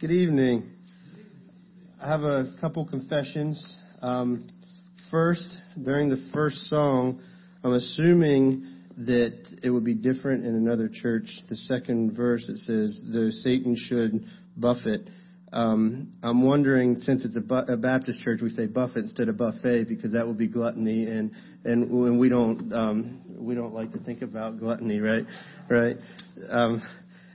Good 0.00 0.12
evening. 0.12 0.62
I 2.00 2.08
have 2.08 2.20
a 2.20 2.52
couple 2.60 2.86
confessions. 2.86 3.80
Um, 4.00 4.46
first, 5.10 5.58
during 5.82 6.08
the 6.08 6.24
first 6.32 6.68
song, 6.68 7.20
I'm 7.64 7.72
assuming 7.72 8.64
that 8.98 9.56
it 9.60 9.70
would 9.70 9.82
be 9.82 9.94
different 9.94 10.44
in 10.44 10.54
another 10.54 10.88
church. 10.88 11.24
The 11.48 11.56
second 11.56 12.16
verse 12.16 12.48
it 12.48 12.58
says, 12.58 13.02
"Though 13.12 13.30
Satan 13.30 13.74
should 13.76 14.24
buffet." 14.56 15.10
Um, 15.52 16.12
I'm 16.22 16.42
wondering, 16.42 16.94
since 16.98 17.24
it's 17.24 17.36
a, 17.36 17.40
bu- 17.40 17.72
a, 17.72 17.76
Baptist 17.76 18.20
church, 18.20 18.40
we 18.40 18.50
say 18.50 18.66
buffet 18.66 19.00
instead 19.00 19.28
of 19.28 19.36
buffet 19.36 19.86
because 19.88 20.12
that 20.12 20.24
would 20.28 20.38
be 20.38 20.46
gluttony, 20.46 21.06
and 21.06 21.32
and, 21.64 21.90
and 21.90 22.20
we 22.20 22.28
don't 22.28 22.72
um, 22.72 23.36
we 23.36 23.56
don't 23.56 23.74
like 23.74 23.90
to 23.94 23.98
think 23.98 24.22
about 24.22 24.60
gluttony, 24.60 25.00
right? 25.00 25.24
Right. 25.68 25.96
Um, 26.48 26.82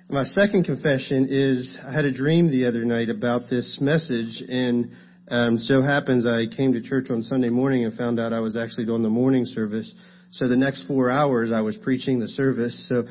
my 0.09 0.23
second 0.25 0.65
confession 0.65 1.27
is 1.29 1.77
I 1.85 1.93
had 1.93 2.05
a 2.05 2.13
dream 2.13 2.51
the 2.51 2.65
other 2.65 2.83
night 2.83 3.09
about 3.09 3.43
this 3.49 3.77
message, 3.79 4.43
and 4.47 4.91
um, 5.29 5.57
so 5.57 5.81
happens 5.81 6.25
I 6.25 6.45
came 6.55 6.73
to 6.73 6.81
church 6.81 7.07
on 7.09 7.23
Sunday 7.23 7.49
morning 7.49 7.85
and 7.85 7.97
found 7.97 8.19
out 8.19 8.33
I 8.33 8.39
was 8.39 8.57
actually 8.57 8.85
doing 8.85 9.01
the 9.01 9.09
morning 9.09 9.45
service. 9.45 9.93
So 10.31 10.49
the 10.49 10.57
next 10.57 10.87
four 10.87 11.09
hours 11.09 11.51
I 11.53 11.61
was 11.61 11.77
preaching 11.77 12.19
the 12.19 12.27
service. 12.27 12.89
So 12.89 13.03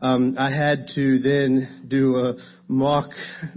um, 0.00 0.34
I 0.36 0.50
had 0.50 0.88
to 0.96 1.20
then 1.20 1.86
do 1.88 2.16
a 2.16 2.34
mock 2.66 3.10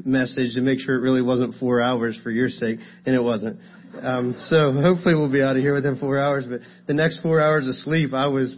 message 0.06 0.54
to 0.54 0.62
make 0.62 0.80
sure 0.80 0.95
it 0.95 1.02
really 1.02 1.23
wasn't 1.23 1.56
four 1.59 1.81
hours 1.81 2.20
for 2.23 2.30
your 2.30 2.50
sake, 2.50 2.80
and 3.06 3.16
it 3.16 3.22
wasn't. 3.22 3.59
Um, 4.00 4.36
so 4.38 4.73
hopefully 4.73 5.16
we'll 5.16 5.31
be 5.31 5.42
out 5.42 5.56
of 5.56 5.64
here 5.64 5.73
within 5.73 5.98
four 5.98 6.20
hours. 6.20 6.45
But 6.48 6.62
the 6.86 6.94
next 6.94 7.22
four 7.22 7.42
hours 7.42 7.67
of 7.67 7.73
sleep, 7.76 8.14
I 8.14 8.28
was 8.28 8.56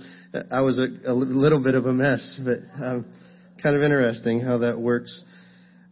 I 0.51 0.59
was 0.59 0.77
a, 0.77 1.11
a 1.11 1.13
little 1.13 1.63
bit 1.63 1.75
of 1.75 1.85
a 1.85 1.93
mess, 1.93 2.41
but. 2.43 2.59
Um, 2.83 3.05
kind 3.61 3.75
of 3.75 3.81
interesting 3.81 4.39
how 4.39 4.59
that 4.59 4.79
works. 4.79 5.23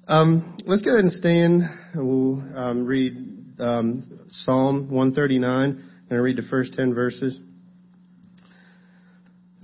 Um, 0.08 0.58
let's 0.66 0.84
go 0.84 0.92
ahead 0.92 1.04
and 1.04 1.12
stand. 1.12 1.64
We'll 1.96 2.44
um, 2.56 2.86
read 2.86 3.18
um, 3.60 4.28
Psalm 4.30 4.90
139 4.92 5.84
and 6.10 6.22
read 6.22 6.38
the 6.38 6.44
first 6.50 6.74
10 6.74 6.94
verses. 6.94 7.40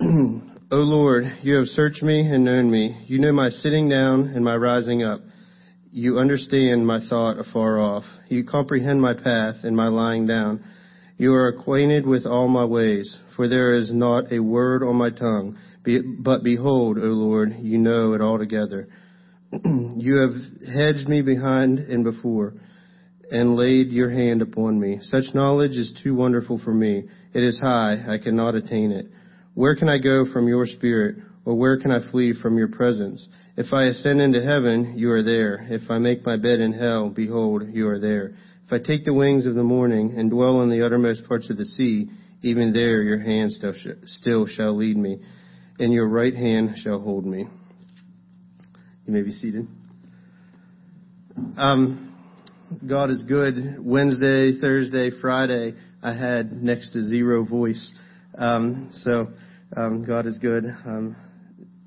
o 0.00 0.76
Lord, 0.76 1.24
you 1.42 1.54
have 1.54 1.66
searched 1.66 2.02
me 2.02 2.20
and 2.20 2.44
known 2.44 2.70
me. 2.70 3.04
You 3.06 3.18
know 3.20 3.32
my 3.32 3.50
sitting 3.50 3.88
down 3.88 4.32
and 4.34 4.44
my 4.44 4.56
rising 4.56 5.02
up. 5.02 5.20
You 5.92 6.18
understand 6.18 6.86
my 6.86 7.00
thought 7.08 7.38
afar 7.38 7.78
off. 7.78 8.04
You 8.28 8.44
comprehend 8.44 9.00
my 9.00 9.14
path 9.14 9.56
and 9.62 9.76
my 9.76 9.88
lying 9.88 10.26
down. 10.26 10.64
You 11.22 11.34
are 11.34 11.46
acquainted 11.46 12.04
with 12.04 12.26
all 12.26 12.48
my 12.48 12.64
ways, 12.64 13.16
for 13.36 13.46
there 13.46 13.76
is 13.76 13.92
not 13.94 14.32
a 14.32 14.40
word 14.40 14.82
on 14.82 14.96
my 14.96 15.10
tongue. 15.10 15.56
But 16.18 16.42
behold, 16.42 16.98
O 16.98 17.02
Lord, 17.02 17.52
you 17.60 17.78
know 17.78 18.14
it 18.14 18.20
altogether. 18.20 18.88
you 19.64 20.16
have 20.16 20.32
hedged 20.66 21.08
me 21.08 21.22
behind 21.22 21.78
and 21.78 22.02
before, 22.02 22.54
and 23.30 23.54
laid 23.54 23.90
your 23.90 24.10
hand 24.10 24.42
upon 24.42 24.80
me. 24.80 24.98
Such 25.00 25.32
knowledge 25.32 25.76
is 25.76 25.96
too 26.02 26.16
wonderful 26.16 26.58
for 26.58 26.74
me. 26.74 27.04
It 27.32 27.44
is 27.44 27.56
high, 27.56 28.04
I 28.08 28.18
cannot 28.18 28.56
attain 28.56 28.90
it. 28.90 29.06
Where 29.54 29.76
can 29.76 29.88
I 29.88 29.98
go 29.98 30.24
from 30.32 30.48
your 30.48 30.66
spirit, 30.66 31.18
or 31.44 31.54
where 31.54 31.78
can 31.78 31.92
I 31.92 32.10
flee 32.10 32.34
from 32.42 32.58
your 32.58 32.70
presence? 32.70 33.28
If 33.56 33.72
I 33.72 33.84
ascend 33.84 34.20
into 34.20 34.42
heaven, 34.42 34.94
you 34.98 35.12
are 35.12 35.22
there. 35.22 35.64
If 35.70 35.88
I 35.88 35.98
make 35.98 36.26
my 36.26 36.36
bed 36.36 36.60
in 36.60 36.72
hell, 36.72 37.10
behold, 37.10 37.62
you 37.68 37.86
are 37.86 38.00
there. 38.00 38.32
If 38.66 38.72
I 38.72 38.78
take 38.78 39.04
the 39.04 39.14
wings 39.14 39.46
of 39.46 39.54
the 39.54 39.64
morning 39.64 40.14
and 40.16 40.30
dwell 40.30 40.62
in 40.62 40.70
the 40.70 40.84
uttermost 40.84 41.26
parts 41.28 41.50
of 41.50 41.56
the 41.56 41.64
sea, 41.64 42.08
even 42.42 42.72
there 42.72 43.02
your 43.02 43.18
hand 43.18 43.52
still, 44.06 44.46
shall 44.46 44.76
lead 44.76 44.96
me 44.96 45.20
and 45.78 45.92
your 45.92 46.08
right 46.08 46.34
hand 46.34 46.76
shall 46.76 47.00
hold 47.00 47.24
me. 47.24 47.46
You 49.06 49.12
may 49.12 49.22
be 49.22 49.32
seated. 49.32 49.66
Um, 51.56 52.16
God 52.88 53.10
is 53.10 53.22
good. 53.24 53.76
Wednesday, 53.80 54.60
Thursday, 54.60 55.10
Friday, 55.20 55.74
I 56.02 56.14
had 56.14 56.52
next 56.52 56.92
to 56.92 57.02
zero 57.02 57.44
voice. 57.44 57.92
Um, 58.36 58.90
so 58.92 59.28
um, 59.76 60.04
God 60.06 60.26
is 60.26 60.38
good. 60.38 60.64
I'm 60.64 61.16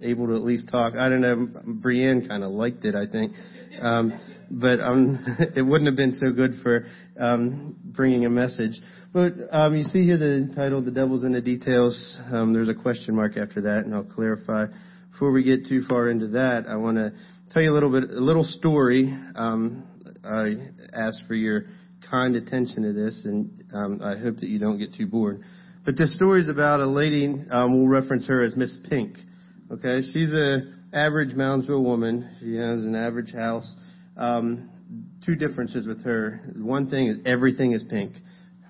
able 0.01 0.27
to 0.27 0.33
at 0.33 0.41
least 0.41 0.69
talk. 0.69 0.95
I 0.95 1.09
don't 1.09 1.21
know. 1.21 1.47
Brienne 1.81 2.27
kind 2.27 2.43
of 2.43 2.51
liked 2.51 2.85
it, 2.85 2.95
I 2.95 3.09
think. 3.09 3.31
Um, 3.81 4.19
but 4.49 4.79
um, 4.79 5.23
it 5.55 5.61
wouldn't 5.61 5.87
have 5.87 5.95
been 5.95 6.13
so 6.13 6.31
good 6.31 6.55
for 6.63 6.85
um, 7.19 7.75
bringing 7.83 8.25
a 8.25 8.29
message. 8.29 8.79
But 9.13 9.33
um, 9.51 9.75
you 9.75 9.83
see 9.83 10.05
here 10.05 10.17
the 10.17 10.51
title, 10.55 10.81
"The 10.81 10.91
Devil's 10.91 11.23
in 11.23 11.33
the 11.33 11.41
Details." 11.41 12.19
Um, 12.31 12.53
there's 12.53 12.69
a 12.69 12.73
question 12.73 13.15
mark 13.15 13.37
after 13.37 13.61
that, 13.61 13.85
and 13.85 13.93
I'll 13.93 14.03
clarify. 14.03 14.65
Before 15.11 15.31
we 15.31 15.43
get 15.43 15.67
too 15.67 15.83
far 15.87 16.09
into 16.09 16.27
that, 16.29 16.65
I 16.67 16.75
want 16.75 16.97
to 16.97 17.13
tell 17.51 17.61
you 17.61 17.71
a 17.71 17.73
little 17.73 17.91
bit, 17.91 18.09
a 18.09 18.19
little 18.19 18.43
story. 18.43 19.17
Um, 19.35 19.83
I 20.25 20.55
ask 20.93 21.25
for 21.27 21.35
your 21.35 21.65
kind 22.09 22.35
attention 22.35 22.83
to 22.83 22.93
this, 22.93 23.21
and 23.25 23.63
um, 23.73 24.01
I 24.03 24.17
hope 24.17 24.37
that 24.37 24.49
you 24.49 24.59
don't 24.59 24.77
get 24.77 24.93
too 24.93 25.07
bored. 25.07 25.41
But 25.85 25.97
this 25.97 26.15
story 26.15 26.41
is 26.41 26.49
about 26.49 26.79
a 26.79 26.85
lady. 26.85 27.33
We'll 27.49 27.87
reference 27.87 28.27
her 28.27 28.43
as 28.43 28.57
Miss 28.57 28.77
Pink. 28.89 29.17
Okay, 29.71 30.01
she's 30.11 30.31
a 30.31 30.61
average 30.93 31.35
Moundsville 31.35 31.83
woman. 31.83 32.29
She 32.39 32.55
has 32.55 32.83
an 32.83 32.95
average 32.95 33.33
house. 33.33 33.73
Um, 34.17 34.69
two 35.25 35.35
differences 35.35 35.87
with 35.87 36.03
her. 36.03 36.41
One 36.55 36.89
thing 36.89 37.07
is 37.07 37.17
everything 37.25 37.73
is 37.73 37.83
pink. 37.89 38.13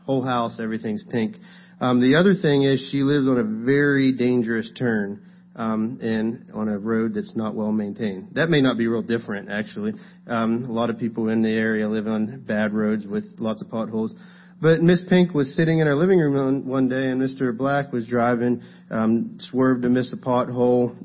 Whole 0.05 0.23
house, 0.23 0.59
everything's 0.59 1.03
pink. 1.11 1.35
Um, 1.81 1.99
the 1.99 2.15
other 2.15 2.33
thing 2.41 2.63
is 2.63 2.89
she 2.91 2.99
lives 2.99 3.27
on 3.27 3.37
a 3.37 3.65
very 3.65 4.13
dangerous 4.13 4.71
turn 4.77 5.21
um, 5.55 5.99
and 6.01 6.51
on 6.53 6.69
a 6.69 6.77
road 6.77 7.13
that's 7.13 7.35
not 7.35 7.55
well 7.55 7.71
maintained. 7.71 8.29
That 8.33 8.49
may 8.49 8.61
not 8.61 8.77
be 8.77 8.87
real 8.87 9.01
different, 9.01 9.49
actually. 9.49 9.93
Um, 10.27 10.65
a 10.69 10.71
lot 10.71 10.89
of 10.89 10.99
people 10.99 11.29
in 11.29 11.41
the 11.41 11.49
area 11.49 11.87
live 11.87 12.07
on 12.07 12.43
bad 12.45 12.73
roads 12.73 13.05
with 13.05 13.25
lots 13.39 13.61
of 13.61 13.69
potholes. 13.69 14.13
But 14.61 14.81
Miss 14.81 15.01
Pink 15.09 15.33
was 15.33 15.53
sitting 15.55 15.79
in 15.79 15.87
her 15.87 15.95
living 15.95 16.19
room 16.19 16.65
one 16.65 16.87
day, 16.87 17.07
and 17.07 17.21
Mr. 17.21 17.55
Black 17.55 17.91
was 17.91 18.07
driving, 18.07 18.61
um, 18.89 19.37
swerved 19.39 19.83
to 19.83 19.89
miss 19.89 20.13
a 20.13 20.17
pothole, 20.17 20.95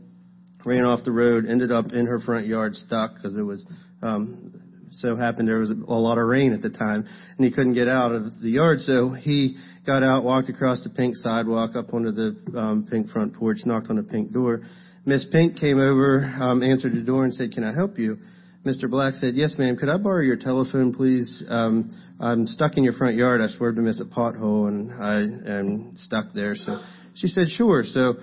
ran 0.64 0.84
off 0.84 1.04
the 1.04 1.10
road, 1.10 1.46
ended 1.46 1.72
up 1.72 1.92
in 1.92 2.06
her 2.06 2.20
front 2.20 2.46
yard 2.46 2.74
stuck 2.76 3.14
because 3.14 3.36
it 3.36 3.42
was 3.42 3.66
um, 4.02 4.60
so 4.92 5.16
happened 5.16 5.48
there 5.48 5.58
was 5.58 5.70
a 5.70 5.74
lot 5.74 6.18
of 6.18 6.26
rain 6.26 6.52
at 6.52 6.62
the 6.62 6.70
time, 6.70 7.06
and 7.36 7.44
he 7.44 7.52
couldn't 7.52 7.74
get 7.74 7.88
out 7.88 8.12
of 8.12 8.40
the 8.40 8.50
yard. 8.50 8.80
So 8.80 9.10
he 9.10 9.56
got 9.86 10.02
out, 10.02 10.24
walked 10.24 10.48
across 10.48 10.82
the 10.82 10.90
pink 10.90 11.16
sidewalk, 11.16 11.76
up 11.76 11.94
onto 11.94 12.10
the 12.10 12.58
um, 12.58 12.86
pink 12.90 13.10
front 13.10 13.34
porch, 13.34 13.58
knocked 13.64 13.88
on 13.88 13.96
the 13.96 14.02
pink 14.02 14.32
door. 14.32 14.62
Miss 15.06 15.24
Pink 15.32 15.58
came 15.58 15.78
over, 15.78 16.24
um, 16.40 16.62
answered 16.62 16.92
the 16.94 17.00
door, 17.00 17.24
and 17.24 17.32
said, 17.32 17.52
"Can 17.52 17.64
I 17.64 17.72
help 17.72 17.98
you?" 17.98 18.18
Mr. 18.66 18.90
Black 18.90 19.14
said, 19.14 19.34
"Yes, 19.34 19.56
ma'am. 19.58 19.76
Could 19.76 19.88
I 19.88 19.96
borrow 19.96 20.22
your 20.22 20.36
telephone, 20.36 20.92
please? 20.92 21.42
Um, 21.48 21.90
I'm 22.20 22.46
stuck 22.46 22.76
in 22.76 22.84
your 22.84 22.92
front 22.92 23.16
yard. 23.16 23.40
I 23.40 23.46
swerved 23.48 23.76
to 23.76 23.82
miss 23.82 24.00
a 24.00 24.04
pothole, 24.04 24.68
and 24.68 24.92
I 24.92 25.20
am 25.58 25.92
stuck 25.96 26.34
there." 26.34 26.54
So 26.54 26.80
she 27.14 27.28
said, 27.28 27.48
"Sure." 27.48 27.82
So 27.84 28.16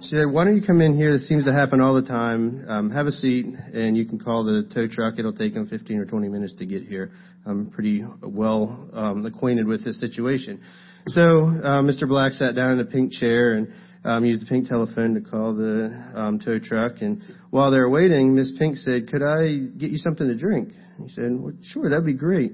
she 0.00 0.14
said, 0.14 0.30
why 0.30 0.44
don't 0.44 0.54
you 0.54 0.62
come 0.64 0.80
in 0.80 0.96
here? 0.96 1.12
This 1.12 1.28
seems 1.28 1.44
to 1.46 1.52
happen 1.52 1.80
all 1.80 1.94
the 1.94 2.06
time. 2.06 2.64
Um, 2.68 2.90
have 2.92 3.06
a 3.06 3.10
seat, 3.10 3.46
and 3.46 3.96
you 3.96 4.06
can 4.06 4.20
call 4.20 4.44
the 4.44 4.62
tow 4.72 4.86
truck. 4.86 5.18
It'll 5.18 5.32
take 5.32 5.54
them 5.54 5.66
15 5.66 5.98
or 5.98 6.04
20 6.04 6.28
minutes 6.28 6.54
to 6.60 6.66
get 6.66 6.84
here. 6.84 7.10
I'm 7.44 7.68
pretty 7.70 8.04
well 8.22 8.88
um, 8.92 9.26
acquainted 9.26 9.66
with 9.66 9.84
this 9.84 9.98
situation. 9.98 10.60
So 11.08 11.46
uh, 11.46 11.82
Mr. 11.82 12.06
Black 12.06 12.32
sat 12.34 12.54
down 12.54 12.74
in 12.74 12.80
a 12.80 12.84
pink 12.84 13.10
chair 13.12 13.54
and 13.54 13.72
um, 14.04 14.24
used 14.24 14.42
the 14.42 14.46
pink 14.46 14.68
telephone 14.68 15.14
to 15.14 15.20
call 15.20 15.56
the 15.56 16.12
um, 16.14 16.38
tow 16.38 16.60
truck. 16.60 17.00
And 17.00 17.20
while 17.50 17.72
they 17.72 17.78
were 17.78 17.90
waiting, 17.90 18.36
Miss 18.36 18.52
Pink 18.56 18.76
said, 18.76 19.08
"Could 19.08 19.22
I 19.22 19.66
get 19.78 19.90
you 19.90 19.98
something 19.98 20.28
to 20.28 20.36
drink?" 20.36 20.72
He 21.02 21.08
said, 21.08 21.32
well, 21.32 21.54
"Sure, 21.62 21.90
that'd 21.90 22.06
be 22.06 22.14
great." 22.14 22.52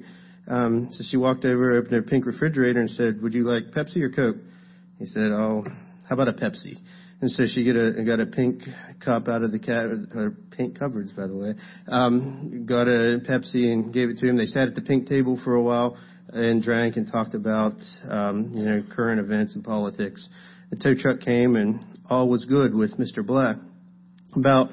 Um, 0.49 0.89
so 0.91 1.05
she 1.11 1.19
walked 1.19 1.45
over, 1.45 1.73
opened 1.73 1.93
her 1.93 2.03
pink 2.03 2.25
refrigerator, 2.25 2.81
and 2.81 2.89
said, 2.89 3.21
"Would 3.21 3.35
you 3.35 3.45
like 3.45 3.65
Pepsi 3.75 4.01
or 4.01 4.11
Coke?" 4.11 4.37
He 4.99 5.05
said, 5.05 5.31
"Oh." 5.31 5.63
How 6.09 6.15
about 6.15 6.29
a 6.29 6.33
Pepsi? 6.33 6.79
And 7.21 7.31
so 7.31 7.45
she 7.47 7.65
get 7.65 7.77
a, 7.77 8.05
got 8.05 8.21
a 8.21 8.27
pink 8.27 8.63
cup 9.05 9.27
out 9.27 9.43
of 9.43 9.51
the 9.51 9.59
cat, 9.59 9.87
or 10.15 10.37
pink 10.51 10.79
cupboards, 10.79 11.13
by 11.13 11.27
the 11.27 11.37
way. 11.37 11.55
Um, 11.89 12.67
got 12.67 12.89
a 12.89 13.21
Pepsi 13.29 13.73
and 13.73 13.93
gave 13.93 14.11
it 14.11 14.19
to 14.19 14.27
him. 14.27 14.37
They 14.37 14.47
sat 14.47 14.69
at 14.69 14.75
the 14.75 14.83
pink 14.83 15.09
table 15.09 15.41
for 15.43 15.55
a 15.55 15.63
while 15.63 15.97
and 16.29 16.63
drank 16.63 16.97
and 16.97 17.11
talked 17.11 17.35
about, 17.35 17.75
um, 18.09 18.53
you 18.55 18.65
know, 18.65 18.83
current 18.95 19.19
events 19.21 19.55
and 19.55 19.65
politics. 19.65 20.29
The 20.71 20.77
tow 20.77 20.95
truck 20.95 21.21
came 21.21 21.57
and 21.57 21.81
all 22.11 22.29
was 22.29 22.45
good 22.45 22.75
with 22.75 22.99
Mr. 22.99 23.27
Black. 23.27 23.57
About 24.37 24.71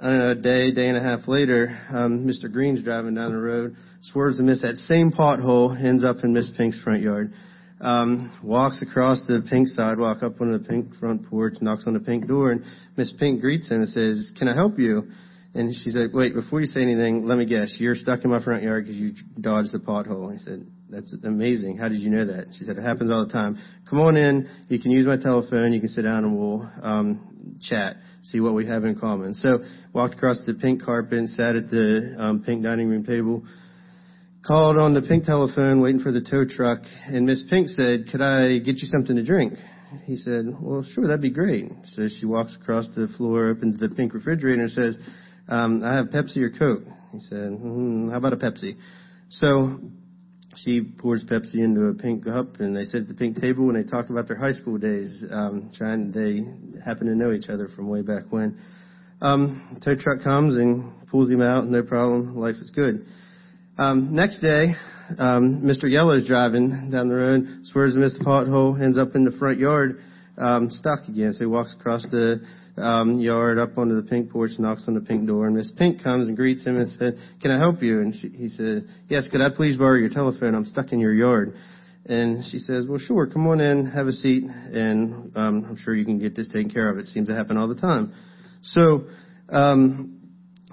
know, 0.00 0.30
a 0.30 0.34
day, 0.34 0.72
day 0.72 0.88
and 0.88 0.96
a 0.96 1.02
half 1.02 1.28
later, 1.28 1.78
um, 1.90 2.26
Mr. 2.26 2.50
Green's 2.50 2.82
driving 2.82 3.14
down 3.14 3.32
the 3.32 3.38
road, 3.38 3.76
swerves 4.02 4.38
and 4.38 4.48
misses 4.48 4.62
that 4.62 4.76
same 4.76 5.12
pothole, 5.12 5.80
ends 5.82 6.04
up 6.04 6.18
in 6.24 6.32
Miss 6.32 6.50
Pink's 6.56 6.80
front 6.82 7.02
yard 7.02 7.32
um, 7.80 8.36
walks 8.42 8.82
across 8.82 9.24
the 9.26 9.46
pink 9.48 9.68
sidewalk 9.68 10.22
up 10.22 10.40
on 10.40 10.52
the 10.52 10.58
pink 10.58 10.94
front 10.96 11.28
porch, 11.28 11.54
knocks 11.60 11.84
on 11.86 11.94
the 11.94 12.00
pink 12.00 12.26
door, 12.26 12.52
and 12.52 12.64
Miss 12.96 13.12
Pink 13.18 13.40
greets 13.40 13.70
him 13.70 13.80
and 13.82 13.88
says, 13.88 14.32
"Can 14.38 14.48
I 14.48 14.54
help 14.54 14.78
you?" 14.78 15.08
And 15.54 15.74
she 15.74 15.90
said, 15.90 16.10
"Wait, 16.12 16.34
before 16.34 16.60
you 16.60 16.66
say 16.66 16.82
anything, 16.82 17.26
let 17.26 17.38
me 17.38 17.46
guess. 17.46 17.76
You're 17.78 17.94
stuck 17.94 18.24
in 18.24 18.30
my 18.30 18.42
front 18.42 18.62
yard 18.62 18.84
because 18.84 18.98
you 18.98 19.12
dodged 19.40 19.72
the 19.72 19.78
pothole." 19.78 20.30
And 20.30 20.38
He 20.38 20.44
said, 20.44 20.66
"That's 20.90 21.14
amazing. 21.24 21.78
How 21.78 21.88
did 21.88 22.00
you 22.00 22.10
know 22.10 22.26
that?" 22.26 22.48
She 22.58 22.64
said, 22.64 22.76
"It 22.78 22.82
happens 22.82 23.10
all 23.10 23.24
the 23.26 23.32
time. 23.32 23.58
Come 23.88 24.00
on 24.00 24.16
in. 24.16 24.48
You 24.68 24.80
can 24.80 24.90
use 24.90 25.06
my 25.06 25.16
telephone. 25.16 25.72
You 25.72 25.80
can 25.80 25.88
sit 25.88 26.02
down, 26.02 26.24
and 26.24 26.36
we'll 26.38 26.70
um, 26.82 27.56
chat, 27.60 27.96
see 28.22 28.40
what 28.40 28.54
we 28.54 28.66
have 28.66 28.84
in 28.84 28.98
common. 28.98 29.34
So 29.34 29.60
walked 29.92 30.14
across 30.14 30.42
the 30.46 30.54
pink 30.54 30.82
carpet, 30.82 31.28
sat 31.30 31.56
at 31.56 31.70
the 31.70 32.14
um, 32.18 32.42
pink 32.44 32.62
dining 32.62 32.88
room 32.88 33.04
table, 33.04 33.42
called 34.46 34.78
on 34.78 34.94
the 34.94 35.02
pink 35.02 35.24
telephone, 35.24 35.80
waiting 35.80 36.00
for 36.00 36.12
the 36.12 36.20
tow 36.20 36.44
truck, 36.44 36.80
and 37.06 37.26
Miss 37.26 37.44
Pink 37.50 37.68
said, 37.68 38.08
"Could 38.10 38.20
I 38.20 38.58
get 38.58 38.76
you 38.78 38.88
something 38.88 39.16
to 39.16 39.22
drink?" 39.22 39.54
He 40.04 40.16
said, 40.16 40.46
"Well, 40.60 40.82
sure, 40.82 41.06
that'd 41.06 41.22
be 41.22 41.30
great." 41.30 41.70
So 41.84 42.08
she 42.08 42.26
walks 42.26 42.56
across 42.60 42.88
the 42.94 43.08
floor, 43.16 43.48
opens 43.48 43.78
the 43.78 43.88
pink 43.88 44.14
refrigerator, 44.14 44.62
and 44.62 44.70
says, 44.70 44.98
um, 45.48 45.82
"I 45.82 45.96
have 45.96 46.06
Pepsi 46.06 46.38
or 46.38 46.50
Coke." 46.50 46.84
He 47.12 47.18
said, 47.20 47.52
mm, 47.52 48.10
"How 48.10 48.18
about 48.18 48.32
a 48.32 48.36
Pepsi?" 48.36 48.76
So 49.30 49.80
she 50.56 50.80
pours 50.80 51.24
Pepsi 51.24 51.56
into 51.56 51.86
a 51.86 51.94
pink 51.94 52.24
cup, 52.24 52.60
and 52.60 52.76
they 52.76 52.84
sit 52.84 53.02
at 53.02 53.08
the 53.08 53.14
pink 53.14 53.40
table 53.40 53.68
and 53.68 53.76
they 53.76 53.88
talk 53.88 54.10
about 54.10 54.26
their 54.28 54.36
high 54.36 54.52
school 54.52 54.78
days. 54.78 55.24
Um, 55.30 55.70
trying, 55.76 56.10
they 56.12 56.44
happen 56.84 57.06
to 57.06 57.14
know 57.14 57.32
each 57.32 57.48
other 57.48 57.68
from 57.68 57.88
way 57.88 58.02
back 58.02 58.24
when. 58.30 58.58
Um, 59.20 59.78
tow 59.84 59.94
truck 59.96 60.22
comes 60.22 60.56
and 60.56 61.08
pulls 61.08 61.30
him 61.30 61.42
out, 61.42 61.66
no 61.66 61.82
problem. 61.82 62.36
Life 62.36 62.56
is 62.56 62.70
good. 62.70 63.04
Um, 63.78 64.12
next 64.12 64.40
day, 64.40 64.74
um, 65.18 65.62
Mr. 65.62 65.88
Yellow's 65.88 66.26
driving 66.26 66.90
down 66.90 67.08
the 67.08 67.14
road, 67.14 67.46
swerves 67.62 67.94
misses 67.94 68.18
the 68.18 68.24
pothole, 68.24 68.82
ends 68.82 68.98
up 68.98 69.14
in 69.14 69.24
the 69.24 69.30
front 69.38 69.60
yard, 69.60 70.00
um, 70.36 70.68
stuck 70.68 71.06
again. 71.06 71.32
So 71.32 71.38
he 71.38 71.46
walks 71.46 71.72
across 71.78 72.02
the 72.10 72.40
um, 72.76 73.20
yard 73.20 73.60
up 73.60 73.78
onto 73.78 73.94
the 73.94 74.08
pink 74.08 74.32
porch, 74.32 74.50
knocks 74.58 74.86
on 74.88 74.94
the 74.94 75.00
pink 75.00 75.28
door, 75.28 75.46
and 75.46 75.56
Miss 75.56 75.70
Pink 75.78 76.02
comes 76.02 76.26
and 76.26 76.36
greets 76.36 76.66
him 76.66 76.76
and 76.76 76.90
said, 76.98 77.18
"Can 77.40 77.52
I 77.52 77.58
help 77.58 77.80
you?" 77.80 78.00
And 78.00 78.12
she, 78.16 78.28
he 78.30 78.48
said, 78.48 78.88
"Yes, 79.08 79.28
could 79.30 79.40
I 79.40 79.50
please 79.54 79.76
borrow 79.76 79.96
your 79.96 80.10
telephone? 80.10 80.56
I'm 80.56 80.66
stuck 80.66 80.90
in 80.90 80.98
your 80.98 81.14
yard." 81.14 81.54
And 82.06 82.44
she 82.50 82.58
says, 82.58 82.84
"Well, 82.88 82.98
sure. 82.98 83.28
Come 83.28 83.46
on 83.46 83.60
in, 83.60 83.86
have 83.86 84.08
a 84.08 84.12
seat, 84.12 84.42
and 84.42 85.30
um, 85.36 85.66
I'm 85.68 85.76
sure 85.76 85.94
you 85.94 86.04
can 86.04 86.18
get 86.18 86.34
this 86.34 86.48
taken 86.48 86.68
care 86.68 86.90
of. 86.90 86.98
It 86.98 87.06
seems 87.06 87.28
to 87.28 87.34
happen 87.34 87.56
all 87.56 87.68
the 87.68 87.80
time." 87.80 88.12
So 88.62 89.04
um, 89.50 90.17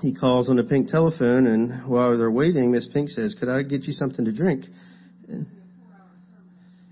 he 0.01 0.13
calls 0.13 0.49
on 0.49 0.57
the 0.57 0.63
pink 0.63 0.89
telephone, 0.89 1.47
and 1.47 1.89
while 1.89 2.17
they're 2.17 2.31
waiting, 2.31 2.71
Miss 2.71 2.87
Pink 2.87 3.09
says, 3.09 3.35
"Could 3.39 3.49
I 3.49 3.63
get 3.63 3.83
you 3.83 3.93
something 3.93 4.25
to 4.25 4.31
drink?" 4.31 4.65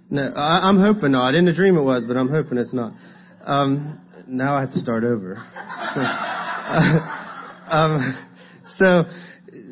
No, 0.10 0.32
I, 0.36 0.68
I'm 0.68 0.80
hoping 0.80 1.12
not. 1.12 1.36
In 1.36 1.46
the 1.46 1.54
dream 1.54 1.78
it 1.78 1.84
was, 1.84 2.06
but 2.06 2.16
I'm 2.18 2.30
hoping 2.30 2.58
it's 2.58 2.74
not. 2.74 2.94
Um, 3.44 4.00
now 4.28 4.56
I 4.56 4.62
have 4.62 4.72
to 4.72 4.80
start 4.80 5.04
over. 5.04 5.36
um, 7.68 8.26
so 8.70 9.04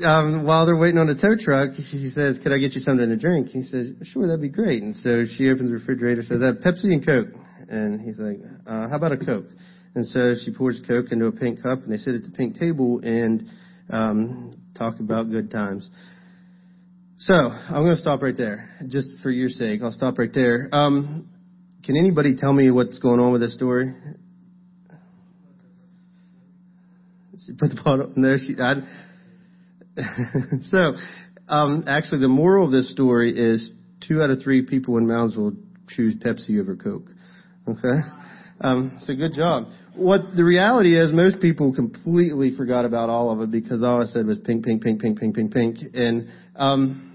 um, 0.04 0.46
while 0.46 0.66
they're 0.66 0.78
waiting 0.78 0.98
on 0.98 1.08
the 1.08 1.16
tow 1.16 1.36
truck, 1.40 1.72
she 1.90 2.10
says, 2.10 2.40
"Could 2.44 2.52
I 2.52 2.58
get 2.58 2.74
you 2.74 2.82
something 2.82 3.08
to 3.08 3.16
drink?" 3.16 3.50
He 3.50 3.64
says, 3.64 3.92
"Sure, 4.04 4.28
that'd 4.28 4.42
be 4.42 4.50
great." 4.50 4.84
And 4.84 4.96
so 4.96 5.26
she 5.26 5.50
opens 5.50 5.70
the 5.70 5.76
refrigerator, 5.76 6.24
says, 6.24 6.42
"I 6.42 6.48
have 6.48 6.58
Pepsi 6.58 6.92
and 6.92 7.06
Coke." 7.06 7.30
And 7.70 8.02
he's 8.02 8.20
like, 8.20 8.40
uh, 8.68 8.90
"How 8.90 8.98
about 8.98 9.14
a 9.14 9.18
Coke?" 9.18 9.48
And 9.94 10.06
so 10.06 10.36
she 10.44 10.54
pours 10.54 10.82
Coke 10.88 11.08
into 11.12 11.26
a 11.26 11.32
pink 11.32 11.62
cup, 11.62 11.80
and 11.84 11.92
they 11.92 11.98
sit 11.98 12.16
at 12.16 12.24
the 12.24 12.32
pink 12.32 12.58
table 12.58 13.02
and 13.04 13.44
um, 13.90 14.54
talk 14.78 15.00
about 15.00 15.30
good 15.30 15.52
times. 15.52 15.90
So 17.20 17.34
I'm 17.34 17.84
going 17.84 17.96
to 17.96 18.02
stop 18.02 18.22
right 18.22 18.36
there, 18.36 18.70
just 18.88 19.10
for 19.22 19.30
your 19.30 19.50
sake. 19.50 19.82
I'll 19.84 19.92
stop 19.92 20.18
right 20.18 20.34
there. 20.34 20.70
Um, 20.72 21.30
can 21.84 21.98
anybody 21.98 22.36
tell 22.36 22.54
me 22.54 22.72
what's 22.72 23.00
going 23.00 23.20
on 23.20 23.32
with 23.32 23.42
this 23.42 23.54
story? 23.54 23.94
She 27.46 27.54
put 27.54 27.70
the 27.70 27.82
bottle 27.84 28.12
in 28.16 28.22
there. 28.22 28.38
She, 28.38 28.56
I, 28.60 28.76
so, 30.70 30.96
um, 31.48 31.84
actually, 31.88 32.22
the 32.22 32.28
moral 32.28 32.66
of 32.66 32.72
this 32.72 32.92
story 32.92 33.38
is 33.38 33.72
two 34.08 34.22
out 34.22 34.30
of 34.30 34.42
three 34.44 34.66
people 34.66 34.98
in 34.98 35.06
Moundsville 35.06 35.58
choose 35.90 36.16
Pepsi 36.16 36.60
over 36.60 36.76
Coke. 36.76 37.10
Okay, 37.68 38.00
um, 38.62 38.98
so 39.02 39.16
good 39.16 39.34
job. 39.34 39.68
What 39.96 40.22
the 40.36 40.44
reality 40.44 40.98
is, 40.98 41.12
most 41.12 41.42
people 41.42 41.74
completely 41.74 42.56
forgot 42.56 42.86
about 42.86 43.10
all 43.10 43.30
of 43.30 43.42
it 43.42 43.52
because 43.52 43.84
all 43.84 44.02
I 44.02 44.06
said 44.06 44.26
was 44.26 44.40
pink, 44.40 44.66
pink, 44.66 44.84
pink, 44.84 45.02
pink, 45.02 45.20
pink, 45.20 45.36
pink, 45.36 45.54
pink, 45.54 45.78
and 45.94 46.30
um, 46.56 47.12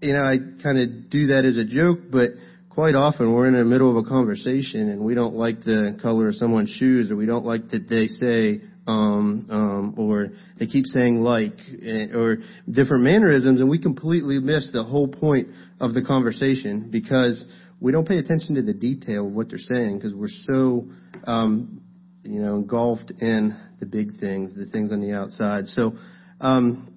you 0.00 0.12
know, 0.12 0.22
I 0.22 0.36
kind 0.62 0.78
of 0.78 1.10
do 1.10 1.26
that 1.28 1.44
as 1.44 1.56
a 1.56 1.64
joke, 1.64 1.98
but 2.10 2.30
quite 2.70 2.94
often 2.94 3.32
we're 3.32 3.46
in 3.46 3.54
the 3.54 3.64
middle 3.64 3.90
of 3.90 4.04
a 4.04 4.08
conversation 4.08 4.88
and 4.88 5.04
we 5.04 5.14
don't 5.14 5.34
like 5.34 5.60
the 5.60 5.98
color 6.00 6.28
of 6.28 6.34
someone's 6.34 6.70
shoes 6.70 7.10
or 7.10 7.16
we 7.16 7.26
don't 7.26 7.44
like 7.44 7.68
that 7.70 7.88
they 7.88 8.06
say 8.06 8.60
um, 8.86 9.46
um, 9.50 9.94
or 9.96 10.28
they 10.58 10.66
keep 10.66 10.86
saying 10.86 11.20
like, 11.20 11.54
eh, 11.82 12.06
or 12.14 12.38
different 12.68 13.04
mannerisms, 13.04 13.60
and 13.60 13.68
we 13.68 13.80
completely 13.80 14.38
miss 14.40 14.70
the 14.72 14.82
whole 14.82 15.08
point 15.08 15.48
of 15.80 15.94
the 15.94 16.02
conversation 16.02 16.88
because 16.90 17.46
we 17.80 17.92
don't 17.92 18.08
pay 18.08 18.18
attention 18.18 18.56
to 18.56 18.62
the 18.62 18.74
detail 18.74 19.26
of 19.26 19.32
what 19.32 19.48
they're 19.50 19.58
saying 19.58 19.98
because 19.98 20.14
we're 20.14 20.28
so, 20.52 20.86
um, 21.24 21.80
you 22.22 22.40
know, 22.40 22.56
engulfed 22.56 23.12
in 23.20 23.58
the 23.80 23.86
big 23.86 24.18
things, 24.20 24.54
the 24.54 24.66
things 24.66 24.92
on 24.92 25.00
the 25.00 25.12
outside. 25.12 25.66
So 25.66 25.92
um, 26.40 26.94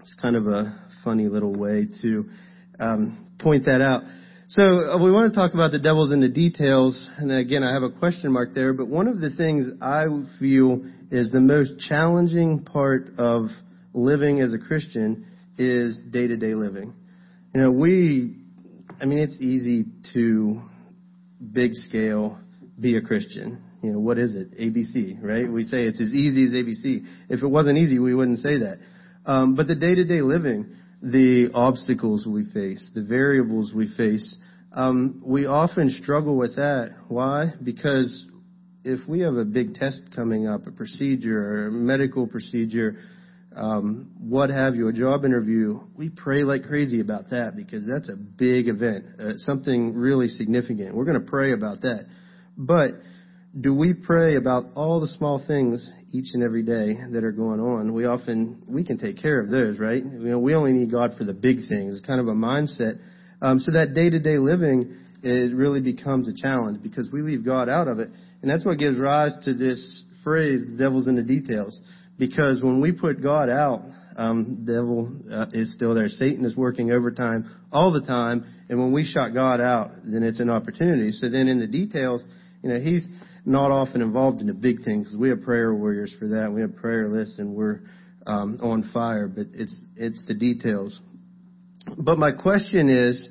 it's 0.00 0.14
kind 0.20 0.36
of 0.36 0.46
a 0.46 0.78
funny 1.04 1.28
little 1.28 1.54
way 1.54 1.86
to 2.02 2.24
um, 2.78 3.28
point 3.40 3.64
that 3.66 3.80
out. 3.80 4.02
So 4.48 4.62
uh, 4.62 5.02
we 5.02 5.10
want 5.10 5.32
to 5.32 5.36
talk 5.36 5.54
about 5.54 5.72
the 5.72 5.78
devils 5.78 6.12
in 6.12 6.20
the 6.20 6.28
details, 6.28 7.10
and 7.16 7.32
again, 7.32 7.64
I 7.64 7.72
have 7.72 7.82
a 7.82 7.90
question 7.90 8.32
mark 8.32 8.54
there. 8.54 8.72
But 8.72 8.86
one 8.86 9.08
of 9.08 9.18
the 9.18 9.30
things 9.36 9.70
I 9.82 10.04
feel 10.38 10.84
is 11.10 11.32
the 11.32 11.40
most 11.40 11.80
challenging 11.88 12.64
part 12.64 13.10
of 13.18 13.46
living 13.92 14.40
as 14.40 14.52
a 14.52 14.58
Christian 14.58 15.26
is 15.58 16.00
day 16.10 16.28
to 16.28 16.36
day 16.36 16.54
living. 16.54 16.94
You 17.54 17.62
know, 17.62 17.70
we, 17.72 18.36
I 19.00 19.06
mean, 19.06 19.18
it's 19.18 19.38
easy 19.40 19.86
to 20.12 20.62
big 21.52 21.72
scale 21.74 22.38
be 22.78 22.96
a 22.96 23.00
Christian. 23.00 23.65
You 23.86 23.92
know, 23.92 24.00
what 24.00 24.18
is 24.18 24.34
it? 24.34 24.58
ABC, 24.58 25.22
right? 25.22 25.48
We 25.48 25.62
say 25.62 25.84
it's 25.84 26.00
as 26.00 26.12
easy 26.12 26.46
as 26.46 26.64
ABC. 26.64 27.06
If 27.30 27.44
it 27.44 27.46
wasn't 27.46 27.78
easy, 27.78 28.00
we 28.00 28.16
wouldn't 28.16 28.40
say 28.40 28.58
that. 28.58 28.78
Um, 29.24 29.54
but 29.54 29.68
the 29.68 29.76
day 29.76 29.94
to 29.94 30.04
day 30.04 30.22
living, 30.22 30.74
the 31.00 31.50
obstacles 31.54 32.26
we 32.26 32.50
face, 32.52 32.90
the 32.96 33.04
variables 33.04 33.72
we 33.72 33.88
face, 33.96 34.38
um, 34.72 35.22
we 35.24 35.46
often 35.46 35.90
struggle 36.02 36.36
with 36.36 36.56
that. 36.56 36.96
Why? 37.06 37.52
Because 37.62 38.26
if 38.82 39.08
we 39.08 39.20
have 39.20 39.34
a 39.34 39.44
big 39.44 39.74
test 39.74 40.02
coming 40.16 40.48
up, 40.48 40.66
a 40.66 40.72
procedure 40.72 41.68
a 41.68 41.70
medical 41.70 42.26
procedure, 42.26 42.96
um, 43.54 44.10
what 44.18 44.50
have 44.50 44.74
you, 44.74 44.88
a 44.88 44.92
job 44.92 45.24
interview, 45.24 45.78
we 45.96 46.10
pray 46.10 46.42
like 46.42 46.64
crazy 46.64 46.98
about 46.98 47.30
that 47.30 47.54
because 47.54 47.86
that's 47.86 48.08
a 48.08 48.16
big 48.16 48.66
event, 48.66 49.04
uh, 49.20 49.34
something 49.36 49.94
really 49.94 50.26
significant. 50.26 50.96
We're 50.96 51.04
going 51.04 51.20
to 51.20 51.30
pray 51.30 51.52
about 51.52 51.82
that. 51.82 52.06
But 52.58 52.94
do 53.60 53.74
we 53.74 53.94
pray 53.94 54.36
about 54.36 54.66
all 54.74 55.00
the 55.00 55.06
small 55.06 55.42
things 55.46 55.90
each 56.12 56.34
and 56.34 56.42
every 56.42 56.62
day 56.62 56.94
that 57.12 57.24
are 57.24 57.32
going 57.32 57.60
on? 57.60 57.94
We 57.94 58.04
often 58.04 58.62
we 58.68 58.84
can 58.84 58.98
take 58.98 59.20
care 59.20 59.40
of 59.40 59.48
those, 59.48 59.78
right? 59.78 60.02
You 60.02 60.30
know, 60.30 60.38
we 60.38 60.54
only 60.54 60.72
need 60.72 60.90
God 60.90 61.14
for 61.16 61.24
the 61.24 61.34
big 61.34 61.58
things. 61.68 61.96
It's 61.96 62.06
kind 62.06 62.20
of 62.20 62.28
a 62.28 62.34
mindset. 62.34 62.98
Um, 63.40 63.60
so 63.60 63.72
that 63.72 63.94
day 63.94 64.10
to 64.10 64.18
day 64.18 64.38
living 64.38 64.96
it 65.22 65.54
really 65.56 65.80
becomes 65.80 66.28
a 66.28 66.34
challenge 66.34 66.82
because 66.82 67.10
we 67.10 67.22
leave 67.22 67.44
God 67.44 67.68
out 67.68 67.88
of 67.88 67.98
it. 67.98 68.10
And 68.42 68.50
that's 68.50 68.64
what 68.64 68.78
gives 68.78 68.98
rise 68.98 69.32
to 69.44 69.54
this 69.54 70.04
phrase, 70.22 70.60
the 70.60 70.76
devil's 70.76 71.08
in 71.08 71.16
the 71.16 71.22
details. 71.22 71.80
Because 72.18 72.62
when 72.62 72.80
we 72.80 72.92
put 72.92 73.22
God 73.22 73.48
out, 73.48 73.82
um, 74.16 74.64
the 74.64 74.72
devil 74.72 75.12
uh, 75.30 75.46
is 75.52 75.74
still 75.74 75.94
there. 75.94 76.08
Satan 76.08 76.44
is 76.44 76.56
working 76.56 76.90
overtime 76.90 77.50
all 77.72 77.92
the 77.92 78.02
time. 78.02 78.44
And 78.68 78.78
when 78.78 78.92
we 78.92 79.04
shut 79.04 79.34
God 79.34 79.60
out, 79.60 79.90
then 80.04 80.22
it's 80.22 80.40
an 80.40 80.48
opportunity. 80.48 81.12
So 81.12 81.28
then 81.28 81.48
in 81.48 81.58
the 81.58 81.66
details, 81.66 82.22
you 82.62 82.70
know, 82.70 82.78
he's 82.78 83.06
not 83.46 83.70
often 83.70 84.02
involved 84.02 84.40
in 84.40 84.48
the 84.48 84.54
big 84.54 84.84
things 84.84 85.06
because 85.06 85.16
we 85.16 85.28
have 85.28 85.40
prayer 85.42 85.72
warriors 85.72 86.14
for 86.18 86.26
that. 86.28 86.52
We 86.52 86.60
have 86.60 86.74
prayer 86.76 87.08
lists 87.08 87.38
and 87.38 87.54
we're 87.54 87.80
um, 88.26 88.58
on 88.60 88.90
fire, 88.92 89.28
but 89.28 89.46
it's 89.54 89.82
it's 89.94 90.22
the 90.26 90.34
details. 90.34 91.00
But 91.96 92.18
my 92.18 92.32
question 92.32 92.90
is, 92.90 93.28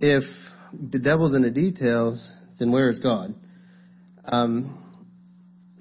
if 0.00 0.24
the 0.72 0.98
devil's 0.98 1.34
in 1.34 1.42
the 1.42 1.50
details, 1.50 2.30
then 2.58 2.72
where 2.72 2.88
is 2.88 2.98
God? 2.98 3.34
Um, 4.24 4.82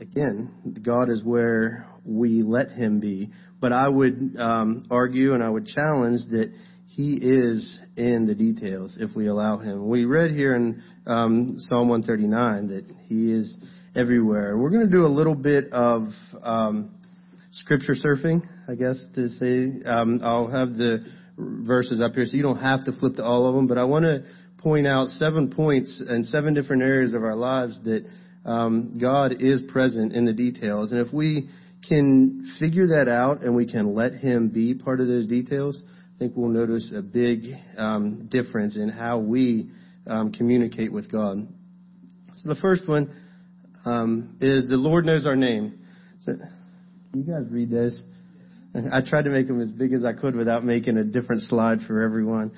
again, 0.02 0.82
God 0.84 1.10
is 1.10 1.24
where 1.24 1.88
we 2.06 2.42
let 2.44 2.72
Him 2.72 3.00
be. 3.00 3.30
But 3.62 3.72
I 3.72 3.88
would 3.88 4.36
um, 4.38 4.88
argue 4.92 5.34
and 5.34 5.42
I 5.44 5.50
would 5.50 5.68
challenge 5.68 6.22
that 6.32 6.52
He 6.96 7.14
is 7.14 7.80
in 7.96 8.28
the 8.28 8.36
details 8.36 8.98
if 9.00 9.16
we 9.16 9.28
allow 9.28 9.58
Him. 9.58 9.88
We 9.88 10.04
read 10.04 10.32
here 10.32 10.58
in 10.58 10.84
um, 11.06 11.56
Psalm 11.58 11.88
139 11.88 12.68
that 12.68 12.84
He 13.06 13.32
is 13.32 13.56
everywhere. 13.96 14.58
We're 14.58 14.72
going 14.72 14.86
to 14.86 14.92
do 14.92 15.06
a 15.06 15.08
little 15.08 15.36
bit 15.36 15.72
of 15.72 16.10
um, 16.44 16.94
scripture 17.52 17.96
surfing, 17.96 18.42
I 18.68 18.76
guess 18.76 19.02
to 19.16 19.30
say. 19.30 19.90
Um, 19.90 20.20
I'll 20.22 20.52
have 20.52 20.74
the 20.74 21.06
verses 21.38 22.02
up 22.02 22.12
here, 22.12 22.26
so 22.26 22.36
you 22.36 22.44
don't 22.44 22.60
have 22.60 22.84
to 22.84 22.92
flip 23.00 23.16
to 23.16 23.24
all 23.24 23.48
of 23.48 23.56
them. 23.56 23.68
But 23.68 23.78
I 23.78 23.86
want 23.86 24.04
to 24.04 24.26
point 24.58 24.86
out 24.86 25.08
seven 25.08 25.50
points 25.50 26.04
and 26.06 26.26
seven 26.26 26.54
different 26.54 26.84
areas 26.84 27.14
of 27.14 27.24
our 27.24 27.36
lives 27.36 27.82
that 27.86 28.06
um, 28.44 28.98
God 29.00 29.42
is 29.42 29.64
present 29.70 30.12
in 30.12 30.26
the 30.26 30.34
details. 30.34 30.92
And 30.92 31.08
if 31.08 31.14
we 31.14 31.48
can 31.88 32.54
figure 32.60 32.88
that 32.88 33.08
out 33.08 33.44
and 33.44 33.56
we 33.56 33.72
can 33.72 33.96
let 33.96 34.14
Him 34.16 34.50
be 34.50 34.74
part 34.76 35.00
of 35.00 35.08
those 35.08 35.26
details, 35.26 35.82
think 36.22 36.34
we'll 36.36 36.50
notice 36.50 36.94
a 36.96 37.02
big 37.02 37.46
um, 37.78 38.28
difference 38.30 38.78
in 38.78 38.90
how 38.90 39.18
we 39.18 39.72
um, 40.06 40.32
communicate 40.32 40.94
with 40.94 41.12
God. 41.12 41.48
So 42.36 42.54
the 42.54 42.60
first 42.62 42.88
one, 42.88 43.12
um, 43.86 44.38
is 44.40 44.70
the 44.70 44.76
Lord 44.76 45.04
knows 45.04 45.26
our 45.26 45.36
name. 45.36 45.80
So, 46.20 46.34
you 47.16 47.24
guys 47.24 47.48
read 47.50 47.72
this? 47.72 48.00
I 48.94 49.02
tried 49.02 49.24
to 49.24 49.32
make 49.32 49.48
them 49.48 49.60
as 49.64 49.72
big 49.72 49.94
as 49.94 50.06
I 50.06 50.14
could 50.14 50.36
without 50.36 50.64
making 50.64 50.98
a 50.98 51.04
different 51.04 51.42
slide 51.42 51.80
for 51.88 52.04
everyone. 52.04 52.52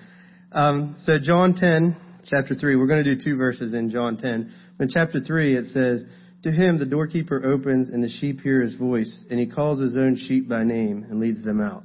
Um, 0.51 0.97
so 0.99 1.13
John 1.23 1.53
10, 1.53 1.95
chapter 2.25 2.55
3, 2.55 2.75
we're 2.75 2.85
going 2.85 3.05
to 3.05 3.15
do 3.15 3.23
two 3.23 3.37
verses 3.37 3.73
in 3.73 3.89
John 3.89 4.17
10. 4.17 4.53
In 4.81 4.89
chapter 4.89 5.21
3, 5.25 5.55
it 5.55 5.65
says, 5.67 6.03
To 6.43 6.51
him 6.51 6.79
the 6.79 6.85
doorkeeper 6.85 7.41
opens 7.45 7.91
and 7.91 8.03
the 8.03 8.09
sheep 8.09 8.41
hear 8.41 8.61
his 8.61 8.75
voice, 8.75 9.23
and 9.29 9.39
he 9.39 9.47
calls 9.47 9.79
his 9.79 9.95
own 9.95 10.17
sheep 10.17 10.49
by 10.49 10.65
name 10.65 11.07
and 11.09 11.21
leads 11.21 11.41
them 11.45 11.61
out. 11.61 11.83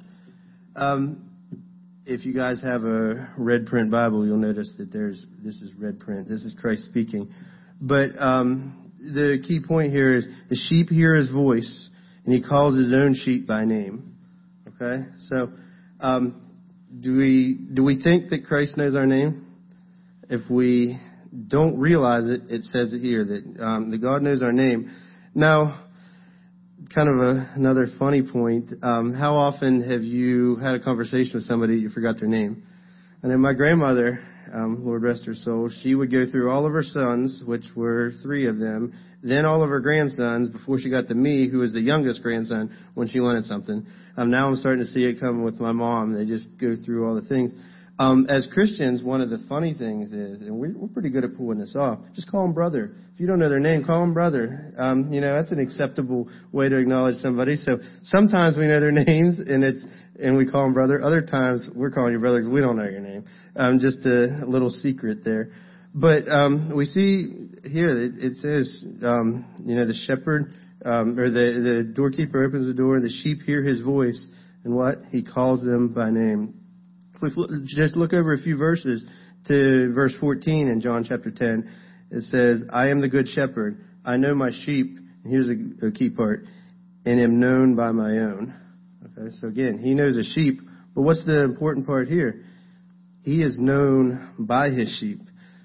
Um, 0.75 1.28
if 2.09 2.25
you 2.25 2.33
guys 2.33 2.62
have 2.62 2.85
a 2.85 3.29
red 3.37 3.67
print 3.67 3.91
Bible, 3.91 4.27
you'll 4.27 4.38
notice 4.38 4.73
that 4.79 4.91
there's 4.91 5.27
this 5.45 5.61
is 5.61 5.75
red 5.79 6.00
print. 6.00 6.27
This 6.27 6.43
is 6.43 6.57
Christ 6.59 6.85
speaking. 6.87 7.29
But 7.83 8.19
um, 8.19 8.93
the 8.99 9.43
key 9.47 9.61
point 9.67 9.93
here 9.93 10.17
is 10.17 10.27
the 10.49 10.57
sheep 10.57 10.88
hear 10.88 11.15
his 11.15 11.31
voice, 11.31 11.91
and 12.25 12.33
he 12.35 12.43
calls 12.43 12.79
his 12.79 12.95
own 12.95 13.15
sheep 13.15 13.47
by 13.47 13.67
name. 13.67 14.17
Okay, 14.69 15.05
so 15.19 15.50
um, 16.00 16.50
do 16.99 17.15
we 17.19 17.59
do 17.75 17.85
we 17.85 18.03
think 18.03 18.31
that 18.31 18.47
Christ 18.47 18.79
knows 18.79 18.95
our 18.95 19.07
name? 19.07 19.47
If 20.31 20.50
we 20.50 20.99
don't 21.47 21.79
realize 21.79 22.27
it, 22.29 22.50
it 22.50 22.62
says 22.65 22.95
it 22.95 23.00
here 23.00 23.23
that 23.23 23.62
um, 23.62 24.00
God 24.00 24.23
knows 24.23 24.43
our 24.43 24.53
name. 24.53 24.91
Now, 25.35 25.88
kind 26.95 27.09
of 27.09 27.17
a, 27.17 27.53
another 27.57 27.89
funny 27.99 28.23
point. 28.23 28.73
Um, 28.83 29.13
how 29.13 29.35
often 29.35 29.83
have 29.83 30.03
you 30.03 30.57
had 30.57 30.75
a 30.75 30.81
conversation 30.81 31.33
with 31.35 31.45
somebody 31.45 31.77
you 31.77 31.91
forgot 31.91 32.19
their 32.19 32.29
name? 32.29 32.63
And 33.23 33.33
then 33.33 33.41
my 33.41 33.53
grandmother, 33.53 34.21
um, 34.53 34.85
Lord 34.85 35.03
rest 35.03 35.27
her 35.27 35.35
soul, 35.35 35.71
she 35.83 35.95
would 35.95 36.11
go 36.11 36.31
through 36.31 36.51
all 36.51 36.67
of 36.67 36.73
her 36.73 36.85
sons, 36.85 37.43
which 37.45 37.65
were 37.75 38.13
three 38.23 38.47
of 38.47 38.59
them, 38.59 38.95
then 39.23 39.45
all 39.45 39.63
of 39.63 39.71
her 39.71 39.81
grandsons 39.81 40.49
before 40.51 40.79
she 40.79 40.89
got 40.89 41.09
to 41.09 41.15
me, 41.15 41.51
who 41.51 41.59
was 41.59 41.73
the 41.73 41.81
youngest 41.81 42.23
grandson, 42.23 42.71
when 42.95 43.09
she 43.09 43.19
wanted 43.19 43.45
something. 43.45 43.85
Um, 44.17 44.31
now 44.31 44.47
I'm 44.47 44.57
starting 44.57 44.85
to 44.85 44.91
see 44.91 45.05
it 45.05 45.21
come 45.21 45.45
with 45.45 45.59
my 45.61 45.73
mom. 45.73 46.15
They 46.15 46.25
just 46.25 46.47
go 46.61 46.77
through 46.85 47.07
all 47.09 47.17
the 47.17 47.29
things. 47.29 47.53
Um, 48.00 48.26
as 48.28 48.47
Christians, 48.52 49.02
one 49.02 49.21
of 49.21 49.28
the 49.28 49.45
funny 49.49 49.75
things 49.75 50.12
is, 50.12 50.43
and 50.43 50.57
we're, 50.57 50.73
we're 50.76 50.88
pretty 50.88 51.11
good 51.11 51.25
at 51.25 51.37
pulling 51.37 51.59
this 51.59 51.75
off, 51.76 51.99
just 52.14 52.31
call 52.31 52.43
them 52.43 52.55
brother. 52.55 52.93
If 53.12 53.21
you 53.21 53.26
don't 53.26 53.40
know 53.40 53.49
their 53.49 53.59
name, 53.59 53.85
call 53.85 54.00
them 54.00 54.14
brother. 54.14 54.73
Um, 54.78 55.12
you 55.12 55.21
know, 55.21 55.35
that's 55.35 55.50
an 55.50 55.59
acceptable 55.59 56.28
way 56.52 56.69
to 56.69 56.76
acknowledge 56.76 57.17
somebody. 57.17 57.57
So 57.57 57.78
sometimes 58.05 58.57
we 58.57 58.67
know 58.67 58.78
their 58.78 58.93
names 59.07 59.40
and 59.40 59.64
it's, 59.64 59.85
and 60.21 60.37
we 60.37 60.49
call 60.49 60.62
them 60.62 60.75
brother. 60.75 61.02
Other 61.02 61.23
times 61.23 61.69
we're 61.75 61.90
calling 61.90 62.12
you 62.12 62.21
brother 62.21 62.38
because 62.38 62.52
we 62.52 62.61
don't 62.61 62.76
know 62.76 62.85
your 62.85 63.00
name. 63.00 63.25
Um, 63.57 63.81
just 63.81 64.07
a, 64.07 64.45
little 64.47 64.71
secret 64.71 65.25
there. 65.25 65.50
But, 65.93 66.28
um, 66.28 66.73
we 66.76 66.85
see 66.85 67.49
here, 67.69 67.88
it, 67.88 68.12
it 68.19 68.37
says, 68.37 68.85
um, 69.02 69.64
you 69.64 69.75
know, 69.75 69.87
the 69.87 69.95
shepherd, 70.07 70.55
um, 70.85 71.19
or 71.19 71.31
the, 71.31 71.83
the 71.85 71.93
doorkeeper 71.97 72.45
opens 72.45 72.69
the 72.69 72.75
door 72.75 72.95
and 72.95 73.05
the 73.05 73.12
sheep 73.23 73.40
hear 73.45 73.64
his 73.64 73.81
voice 73.81 74.31
and 74.62 74.76
what? 74.76 74.99
He 75.11 75.25
calls 75.25 75.64
them 75.64 75.93
by 75.93 76.11
name. 76.11 76.55
If 77.21 77.37
we 77.37 77.65
just 77.67 77.97
look 77.97 78.13
over 78.13 78.33
a 78.33 78.39
few 78.39 78.57
verses 78.57 79.05
to 79.49 79.93
verse 79.93 80.15
14 80.21 80.69
in 80.69 80.81
John 80.81 81.05
chapter 81.09 81.31
10, 81.31 81.69
it 82.11 82.23
says, 82.25 82.65
I 82.73 82.89
am 82.89 83.01
the 83.01 83.09
good 83.09 83.27
shepherd. 83.27 83.85
I 84.05 84.17
know 84.17 84.35
my 84.35 84.51
sheep, 84.65 84.97
and 85.25 85.33
here's 85.33 85.49
a, 85.49 85.87
a 85.89 85.91
key 85.91 86.11
part, 86.11 86.45
and 87.05 87.21
am 87.21 87.41
known 87.41 87.75
by 87.75 87.91
my 87.91 88.11
own. 88.19 88.55
Okay, 89.05 89.31
so 89.41 89.49
again, 89.49 89.79
he 89.79 89.95
knows 89.95 90.17
a 90.17 90.23
sheep, 90.23 90.61
but 90.95 91.03
what's 91.03 91.27
the 91.27 91.43
important 91.43 91.87
part 91.87 92.07
here? 92.07 92.45
He 93.23 93.43
is 93.43 93.59
known 93.59 94.35
by 94.39 94.71
his 94.71 94.97
sheep. 95.01 95.19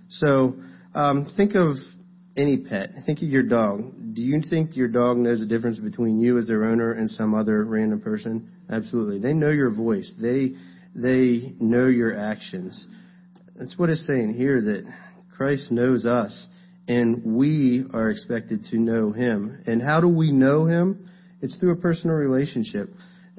So, 0.09 0.55
um, 0.95 1.31
think 1.37 1.53
of 1.55 1.75
any 2.35 2.57
pet. 2.57 2.89
Think 3.05 3.19
of 3.19 3.29
your 3.29 3.43
dog. 3.43 4.13
Do 4.13 4.21
you 4.21 4.41
think 4.49 4.75
your 4.75 4.87
dog 4.87 5.17
knows 5.17 5.39
the 5.39 5.45
difference 5.45 5.79
between 5.79 6.19
you 6.19 6.39
as 6.39 6.47
their 6.47 6.63
owner 6.63 6.93
and 6.93 7.09
some 7.09 7.35
other 7.35 7.63
random 7.63 8.01
person? 8.01 8.51
Absolutely. 8.71 9.19
They 9.19 9.33
know 9.33 9.51
your 9.51 9.69
voice. 9.69 10.11
They 10.19 10.53
they 10.95 11.53
know 11.59 11.87
your 11.87 12.17
actions. 12.17 12.87
That's 13.55 13.77
what 13.77 13.89
it's 13.89 14.05
saying 14.07 14.33
here 14.33 14.61
that 14.61 14.91
Christ 15.35 15.71
knows 15.71 16.05
us 16.05 16.47
and 16.87 17.37
we 17.37 17.85
are 17.93 18.09
expected 18.09 18.65
to 18.71 18.77
know 18.77 19.11
him. 19.11 19.63
And 19.65 19.81
how 19.81 20.01
do 20.01 20.07
we 20.07 20.31
know 20.31 20.65
him? 20.65 21.09
It's 21.41 21.57
through 21.57 21.73
a 21.73 21.77
personal 21.77 22.15
relationship. 22.15 22.89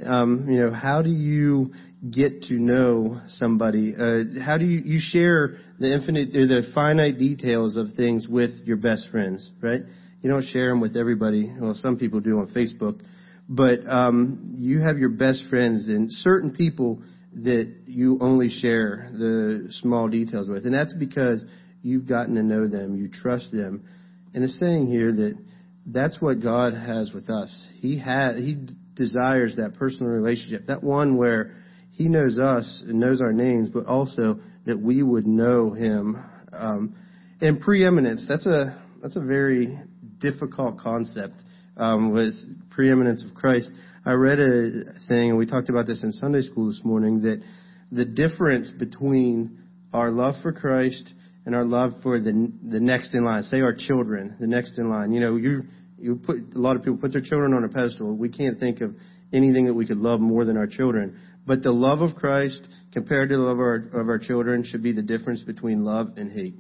Um, 0.05 0.47
you 0.49 0.61
know, 0.61 0.73
how 0.73 1.03
do 1.03 1.11
you 1.11 1.73
get 2.11 2.43
to 2.45 2.55
know 2.55 3.21
somebody? 3.29 3.95
Uh, 3.95 4.41
how 4.43 4.59
do 4.59 4.65
you, 4.65 4.81
you 4.85 4.99
share 5.01 5.59
the 5.79 5.93
infinite, 5.93 6.35
or 6.35 6.47
the 6.47 6.63
finite 6.75 7.19
details 7.19 7.77
of 7.77 7.89
things 7.97 8.27
with 8.29 8.51
your 8.65 8.77
best 8.77 9.09
friends, 9.11 9.51
right? 9.61 9.83
You 10.21 10.31
don't 10.31 10.45
share 10.45 10.71
them 10.71 10.81
with 10.81 10.97
everybody. 10.97 11.53
Well, 11.59 11.75
some 11.75 11.99
people 11.99 12.21
do 12.21 12.39
on 12.39 12.49
Facebook, 12.49 13.01
but 13.49 13.87
um, 13.87 14.55
you 14.59 14.81
have 14.81 14.97
your 14.97 15.11
best 15.11 15.45
friends, 15.51 15.87
and 15.89 16.11
certain 16.11 16.53
people 16.53 17.03
that 17.43 17.73
you 17.87 18.19
only 18.21 18.49
share 18.49 19.09
the 19.13 19.69
small 19.81 20.09
details 20.09 20.49
with. 20.49 20.65
And 20.65 20.75
that's 20.75 20.95
because 20.95 21.45
you've 21.83 22.09
gotten 22.09 22.35
to 22.37 22.43
know 22.43 22.69
them, 22.69 22.97
you 22.97 23.09
trust 23.09 23.51
them. 23.53 23.85
And 24.33 24.45
it's 24.45 24.59
saying 24.59 24.87
here 24.87 25.13
that 25.13 25.39
that's 25.87 26.21
what 26.21 26.41
God 26.41 26.75
has 26.75 27.13
with 27.13 27.29
us. 27.29 27.69
He 27.81 27.99
has, 27.99 28.37
He 28.37 28.67
desires 28.95 29.57
that 29.57 29.75
personal 29.75 30.13
relationship, 30.13 30.67
that 30.67 30.83
one 30.83 31.17
where 31.17 31.57
He 31.93 32.09
knows 32.09 32.39
us 32.39 32.83
and 32.87 33.01
knows 33.01 33.21
our 33.21 33.33
names, 33.33 33.71
but 33.71 33.87
also 33.87 34.41
that 34.67 34.81
we 34.81 35.03
would 35.03 35.27
know 35.27 35.73
Him. 35.73 36.23
Um, 36.53 36.97
and 37.41 37.61
preeminence, 37.61 38.25
that's 38.29 38.47
a, 38.47 38.81
that's 39.03 39.17
a 39.17 39.21
very 39.21 39.79
difficult 40.19 40.79
concept, 40.79 41.35
um, 41.77 42.13
with 42.13 42.35
preeminence 42.71 43.25
of 43.25 43.35
Christ. 43.35 43.71
I 44.07 44.13
read 44.13 44.39
a 44.39 44.71
thing, 45.09 45.31
and 45.31 45.39
we 45.39 45.47
talked 45.47 45.71
about 45.71 45.87
this 45.87 46.03
in 46.03 46.13
Sunday 46.13 46.43
school 46.43 46.69
this 46.69 46.83
morning, 46.85 47.23
that 47.23 47.43
the 47.91 48.05
difference 48.05 48.71
between 48.79 49.63
our 49.95 50.11
love 50.11 50.35
for 50.43 50.53
Christ 50.53 51.15
and 51.47 51.55
our 51.55 51.65
love 51.65 51.93
for 52.03 52.19
the 52.21 52.53
the 52.69 52.81
next 52.81 53.15
in 53.15 53.25
line, 53.25 53.43
say 53.45 53.61
our 53.61 53.75
children, 53.75 54.37
the 54.39 54.47
next 54.47 54.79
in 54.79 54.91
line. 54.91 55.13
You 55.13 55.21
know, 55.21 55.37
you 55.37 55.63
you 55.99 56.17
put 56.17 56.37
a 56.55 56.59
lot 56.59 56.77
of 56.77 56.83
people 56.83 56.99
put 56.99 57.13
their 57.13 57.23
children 57.23 57.55
on 57.55 57.65
a 57.65 57.69
pedestal. 57.69 58.15
We 58.15 58.29
can't 58.29 58.61
think 58.61 58.83
of 58.83 58.95
anything 59.33 59.67
that 59.67 59.75
we 59.75 59.87
could 59.87 59.99
love 59.99 60.21
more 60.21 60.45
than 60.45 60.57
our 60.57 60.67
children. 60.67 61.19
But 61.47 61.63
the 61.63 61.73
love 61.73 62.01
of 62.01 62.15
Christ 62.17 62.69
compared 62.93 63.31
to 63.31 63.37
the 63.37 63.43
love 63.43 63.57
of 63.57 63.61
our, 63.61 63.77
of 64.01 64.09
our 64.09 64.19
children 64.19 64.65
should 64.65 64.83
be 64.83 64.93
the 64.93 65.03
difference 65.03 65.43
between 65.43 65.85
love 65.85 66.13
and 66.17 66.31
hate. 66.31 66.55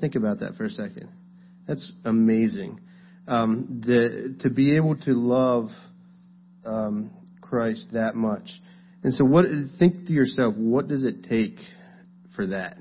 Think 0.00 0.16
about 0.16 0.40
that 0.40 0.54
for 0.56 0.64
a 0.64 0.70
second. 0.70 1.08
That's 1.66 1.92
amazing. 2.04 2.80
Um, 3.26 3.82
the, 3.86 4.36
to 4.40 4.50
be 4.50 4.76
able 4.76 4.96
to 4.96 5.12
love 5.12 5.68
um, 6.64 7.10
Christ 7.40 7.88
that 7.92 8.14
much. 8.14 8.48
And 9.02 9.12
so, 9.14 9.24
what 9.24 9.46
think 9.78 10.06
to 10.06 10.12
yourself, 10.12 10.54
what 10.56 10.88
does 10.88 11.04
it 11.04 11.24
take 11.28 11.56
for 12.36 12.46
that? 12.48 12.76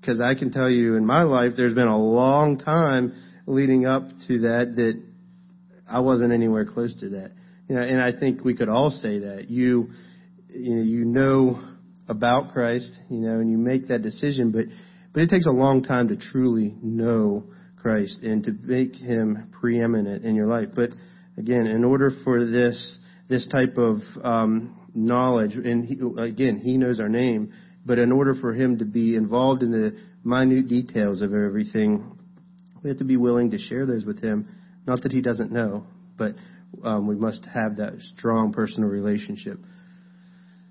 Because 0.00 0.20
I 0.20 0.34
can 0.34 0.52
tell 0.52 0.70
you, 0.70 0.96
in 0.96 1.06
my 1.06 1.22
life, 1.22 1.52
there's 1.56 1.74
been 1.74 1.86
a 1.86 1.98
long 1.98 2.58
time 2.58 3.14
leading 3.46 3.86
up 3.86 4.02
to 4.28 4.40
that 4.40 4.74
that 4.76 5.02
I 5.88 6.00
wasn't 6.00 6.32
anywhere 6.32 6.64
close 6.64 6.98
to 7.00 7.08
that. 7.10 7.32
You 7.68 7.76
know, 7.76 7.82
and 7.82 8.02
I 8.02 8.18
think 8.18 8.44
we 8.44 8.54
could 8.54 8.68
all 8.68 8.90
say 8.90 9.20
that 9.20 9.46
you, 9.48 9.90
you 10.48 10.74
know, 10.74 10.82
you 10.82 11.04
know 11.04 11.62
about 12.08 12.52
Christ, 12.52 12.92
you 13.08 13.20
know, 13.20 13.40
and 13.40 13.50
you 13.50 13.56
make 13.56 13.88
that 13.88 14.02
decision, 14.02 14.52
but 14.52 14.66
but 15.12 15.22
it 15.22 15.30
takes 15.30 15.46
a 15.46 15.52
long 15.52 15.82
time 15.82 16.08
to 16.08 16.16
truly 16.16 16.74
know 16.82 17.44
Christ 17.76 18.22
and 18.22 18.44
to 18.44 18.52
make 18.52 18.94
Him 18.94 19.50
preeminent 19.60 20.24
in 20.24 20.34
your 20.34 20.46
life. 20.46 20.68
But 20.74 20.90
again, 21.36 21.66
in 21.66 21.84
order 21.84 22.10
for 22.24 22.44
this 22.44 22.98
this 23.28 23.46
type 23.48 23.76
of 23.78 23.98
um, 24.22 24.78
knowledge, 24.94 25.54
and 25.54 25.84
he, 25.84 25.98
again, 26.22 26.58
he 26.58 26.76
knows 26.76 27.00
our 27.00 27.08
name, 27.08 27.52
but 27.84 27.98
in 27.98 28.12
order 28.12 28.34
for 28.34 28.52
him 28.52 28.78
to 28.78 28.84
be 28.84 29.16
involved 29.16 29.62
in 29.62 29.70
the 29.70 29.96
minute 30.24 30.68
details 30.68 31.22
of 31.22 31.32
everything, 31.32 32.18
we 32.82 32.90
have 32.90 32.98
to 32.98 33.04
be 33.04 33.16
willing 33.16 33.50
to 33.50 33.58
share 33.58 33.86
those 33.86 34.04
with 34.04 34.22
him. 34.22 34.48
Not 34.86 35.02
that 35.02 35.12
he 35.12 35.20
doesn't 35.20 35.52
know, 35.52 35.86
but 36.18 36.34
um, 36.82 37.06
we 37.06 37.14
must 37.14 37.46
have 37.46 37.76
that 37.76 37.94
strong 38.16 38.52
personal 38.52 38.88
relationship. 38.88 39.58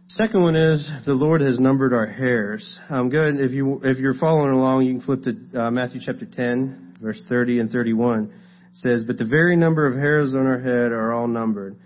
Second 0.09 0.43
one 0.43 0.57
is 0.57 0.89
the 1.05 1.13
Lord 1.13 1.39
has 1.39 1.57
numbered 1.57 1.93
our 1.93 2.05
hairs. 2.05 2.79
Um, 2.89 3.09
go 3.09 3.21
ahead, 3.21 3.39
if 3.39 3.51
you 3.51 3.79
if 3.83 3.97
you're 3.97 4.19
following 4.19 4.51
along, 4.51 4.83
you 4.85 4.95
can 4.95 5.01
flip 5.01 5.21
to 5.23 5.59
uh, 5.59 5.71
Matthew 5.71 6.01
chapter 6.03 6.25
10, 6.25 6.97
verse 7.01 7.21
30 7.29 7.59
and 7.59 7.69
31. 7.69 8.25
It 8.25 8.31
says, 8.73 9.05
"But 9.05 9.17
the 9.17 9.25
very 9.25 9.55
number 9.55 9.87
of 9.87 9.93
hairs 9.93 10.33
on 10.33 10.45
our 10.45 10.59
head 10.59 10.91
are 10.91 11.13
all 11.13 11.27
numbered." 11.27 11.77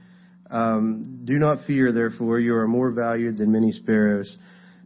Um, 0.50 1.22
do 1.26 1.34
not 1.34 1.66
fear, 1.66 1.92
therefore, 1.92 2.40
you 2.40 2.56
are 2.56 2.68
more 2.68 2.92
valued 2.92 3.38
than 3.38 3.52
many 3.52 3.72
sparrows. 3.72 4.38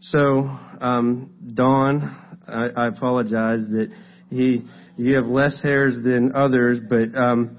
So, 0.01 0.49
um, 0.79 1.31
Don, 1.53 2.01
I, 2.47 2.69
I 2.75 2.87
apologize 2.87 3.61
that 3.69 3.91
he, 4.29 4.65
you 4.95 5.15
have 5.15 5.25
less 5.25 5.61
hairs 5.61 5.95
than 6.03 6.31
others, 6.33 6.79
but 6.87 7.17
um, 7.19 7.57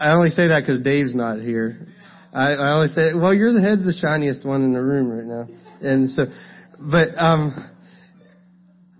I 0.00 0.12
only 0.12 0.30
say 0.30 0.48
that 0.48 0.60
because 0.60 0.80
Dave's 0.80 1.14
not 1.14 1.40
here. 1.40 1.88
I, 2.32 2.52
I 2.52 2.70
always 2.72 2.94
say, 2.94 3.14
well, 3.14 3.34
you're 3.34 3.52
the 3.52 3.62
head's 3.62 3.84
the 3.84 3.98
shiniest 4.00 4.46
one 4.46 4.62
in 4.62 4.72
the 4.72 4.82
room 4.82 5.10
right 5.10 5.24
now, 5.24 5.48
and 5.80 6.10
so, 6.10 6.24
but 6.78 7.08
um, 7.16 7.70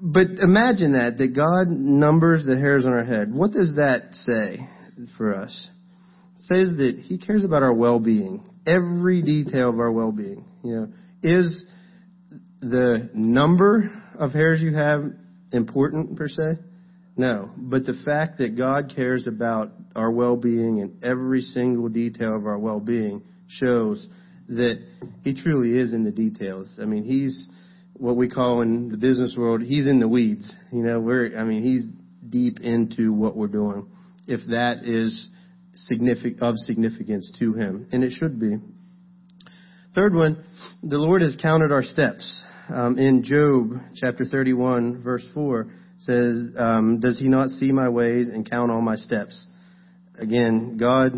but 0.00 0.26
imagine 0.42 0.92
that 0.92 1.18
that 1.18 1.36
God 1.36 1.68
numbers 1.68 2.44
the 2.46 2.56
hairs 2.56 2.86
on 2.86 2.92
our 2.92 3.04
head. 3.04 3.32
What 3.32 3.52
does 3.52 3.74
that 3.76 4.12
say? 4.12 4.66
for 5.16 5.34
us. 5.34 5.70
Says 6.52 6.76
that 6.78 6.98
He 7.02 7.18
cares 7.18 7.44
about 7.44 7.62
our 7.62 7.74
well-being, 7.74 8.42
every 8.66 9.22
detail 9.22 9.68
of 9.70 9.78
our 9.78 9.92
well-being. 9.92 10.44
You 10.64 10.74
know, 10.74 10.88
is 11.22 11.66
the 12.60 13.10
number 13.14 13.90
of 14.18 14.32
hairs 14.32 14.60
you 14.60 14.74
have 14.74 15.04
important 15.52 16.16
per 16.16 16.28
se? 16.28 16.58
No, 17.16 17.50
but 17.56 17.84
the 17.84 18.00
fact 18.04 18.38
that 18.38 18.56
God 18.56 18.92
cares 18.94 19.26
about 19.26 19.72
our 19.96 20.10
well-being 20.10 20.80
and 20.80 21.04
every 21.04 21.40
single 21.40 21.88
detail 21.88 22.36
of 22.36 22.46
our 22.46 22.58
well-being 22.58 23.22
shows 23.48 24.06
that 24.48 24.78
He 25.24 25.34
truly 25.34 25.78
is 25.78 25.92
in 25.92 26.04
the 26.04 26.12
details. 26.12 26.78
I 26.80 26.84
mean, 26.84 27.04
He's 27.04 27.48
what 27.94 28.16
we 28.16 28.28
call 28.28 28.62
in 28.62 28.88
the 28.88 28.96
business 28.96 29.34
world, 29.36 29.60
He's 29.60 29.86
in 29.86 29.98
the 29.98 30.08
weeds. 30.08 30.50
You 30.72 30.82
know, 30.84 31.00
we're, 31.00 31.36
I 31.36 31.44
mean, 31.44 31.62
He's 31.62 31.84
deep 32.30 32.60
into 32.60 33.12
what 33.12 33.36
we're 33.36 33.48
doing. 33.48 33.88
If 34.26 34.40
that 34.50 34.84
is 34.84 35.30
of 36.40 36.54
significance 36.58 37.32
to 37.38 37.52
Him, 37.54 37.88
and 37.92 38.04
it 38.04 38.12
should 38.12 38.38
be. 38.40 38.56
Third 39.94 40.14
one, 40.14 40.44
the 40.82 40.98
Lord 40.98 41.22
has 41.22 41.36
counted 41.40 41.72
our 41.72 41.82
steps. 41.82 42.44
Um, 42.68 42.98
in 42.98 43.22
Job 43.24 43.80
chapter 43.96 44.24
31, 44.24 45.02
verse 45.02 45.26
4, 45.32 45.66
says, 45.98 46.50
um, 46.56 47.00
Does 47.00 47.18
he 47.18 47.28
not 47.28 47.48
see 47.50 47.72
my 47.72 47.88
ways 47.88 48.28
and 48.28 48.48
count 48.48 48.70
all 48.70 48.82
my 48.82 48.96
steps? 48.96 49.46
Again, 50.18 50.76
God, 50.78 51.12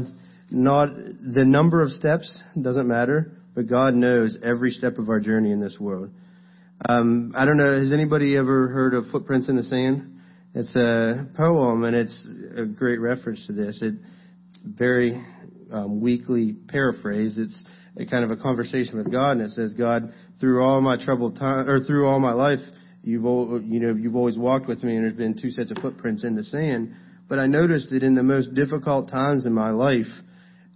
not, 0.51 0.89
the 0.95 1.45
number 1.45 1.83
of 1.83 1.91
steps 1.91 2.43
doesn't 2.61 2.87
matter, 2.87 3.33
but 3.55 3.67
God 3.67 3.95
knows 3.95 4.39
every 4.43 4.71
step 4.71 4.99
of 4.99 5.09
our 5.09 5.21
journey 5.21 5.51
in 5.51 5.61
this 5.61 5.77
world. 5.81 6.11
Um, 6.89 7.33
I 7.37 7.45
don't 7.45 7.59
know, 7.59 7.81
has 7.81 7.93
anybody 7.93 8.37
ever 8.37 8.69
heard 8.69 8.95
of 8.95 9.07
Footprints 9.11 9.49
in 9.49 9.57
the 9.57 9.63
Sand? 9.63 10.21
It's 10.55 10.75
a 10.75 11.29
poem 11.37 11.85
and 11.85 11.95
it's 11.95 12.29
a 12.57 12.65
great 12.65 12.99
reference 12.99 13.47
to 13.47 13.53
this. 13.53 13.79
It 13.83 13.95
very 14.65 15.25
um, 15.73 16.01
weakly 16.01 16.55
paraphrase. 16.69 17.39
It's 17.39 17.65
a 17.97 18.07
kind 18.07 18.25
of 18.25 18.31
a 18.31 18.37
conversation 18.37 18.99
with 18.99 19.11
God, 19.11 19.33
and 19.33 19.43
it 19.43 19.51
says, 19.51 19.75
"God, 19.75 20.13
through 20.39 20.63
all 20.63 20.81
my 20.81 21.03
troubled 21.03 21.37
time, 21.37 21.69
or 21.69 21.81
through 21.81 22.07
all 22.07 22.21
my 22.21 22.33
life, 22.33 22.61
You've 23.03 23.25
you 23.65 23.81
know 23.81 23.95
you've 23.95 24.17
always 24.17 24.37
walked 24.37 24.69
with 24.69 24.83
me, 24.83 24.95
and 24.95 25.05
there's 25.05 25.15
been 25.15 25.39
two 25.41 25.51
sets 25.51 25.71
of 25.71 25.79
footprints 25.79 26.23
in 26.25 26.37
the 26.37 26.45
sand. 26.45 26.95
But 27.29 27.39
I 27.39 27.47
noticed 27.47 27.91
that 27.91 28.03
in 28.03 28.15
the 28.15 28.23
most 28.23 28.55
difficult 28.55 29.09
times 29.09 29.47
in 29.47 29.55
my 29.55 29.71
life, 29.71 30.11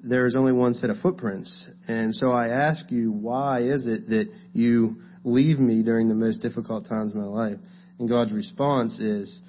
there's 0.02 0.34
only 0.34 0.52
one 0.52 0.72
set 0.74 0.88
of 0.88 0.98
footprints. 0.98 1.68
And 1.88 2.14
so 2.14 2.30
I 2.30 2.48
ask 2.48 2.90
you, 2.90 3.10
why 3.10 3.62
is 3.62 3.86
it 3.86 4.08
that 4.08 4.30
you 4.52 5.02
leave 5.24 5.58
me 5.58 5.82
during 5.82 6.08
the 6.08 6.14
most 6.14 6.40
difficult 6.40 6.88
times 6.88 7.10
of 7.10 7.16
my 7.16 7.24
life? 7.24 7.58
And 7.98 8.08
God's 8.08 8.32
response 8.32 8.98
is, 9.00 9.40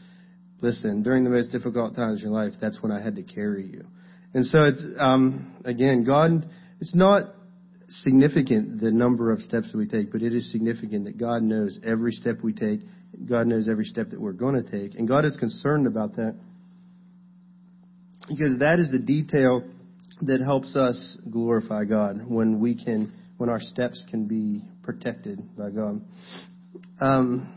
listen, 0.61 1.03
during 1.03 1.23
the 1.23 1.29
most 1.29 1.51
difficult 1.51 1.95
times 1.95 2.19
of 2.19 2.23
your 2.23 2.31
life, 2.31 2.53
that's 2.59 2.81
when 2.81 2.91
I 2.91 3.01
had 3.01 3.15
to 3.17 3.23
carry 3.23 3.67
you. 3.67 3.85
And 4.35 4.45
so 4.45 4.65
it's, 4.65 4.83
um, 4.99 5.55
again, 5.63 6.03
God, 6.03 6.45
it's 6.81 6.93
not 6.93 7.33
significant 7.87 8.81
the 8.81 8.91
number 8.91 9.31
of 9.31 9.39
steps 9.39 9.71
that 9.71 9.77
we 9.77 9.87
take, 9.87 10.11
but 10.11 10.21
it 10.21 10.33
is 10.33 10.51
significant 10.51 11.05
that 11.05 11.17
God 11.17 11.41
knows 11.41 11.79
every 11.85 12.11
step 12.11 12.39
we 12.43 12.51
take. 12.51 12.81
God 13.29 13.47
knows 13.47 13.69
every 13.69 13.85
step 13.85 14.09
that 14.09 14.19
we're 14.19 14.33
going 14.33 14.61
to 14.61 14.69
take. 14.69 14.99
And 14.99 15.07
God 15.07 15.23
is 15.23 15.37
concerned 15.37 15.87
about 15.87 16.17
that 16.17 16.35
because 18.27 18.59
that 18.59 18.79
is 18.79 18.91
the 18.91 18.99
detail 18.99 19.63
that 20.23 20.41
helps 20.41 20.75
us 20.75 21.17
glorify 21.31 21.85
God 21.85 22.17
when 22.27 22.59
we 22.59 22.75
can, 22.75 23.13
when 23.37 23.49
our 23.49 23.61
steps 23.61 24.03
can 24.09 24.27
be 24.27 24.65
protected 24.83 25.39
by 25.55 25.69
God. 25.69 26.01
Um, 26.99 27.55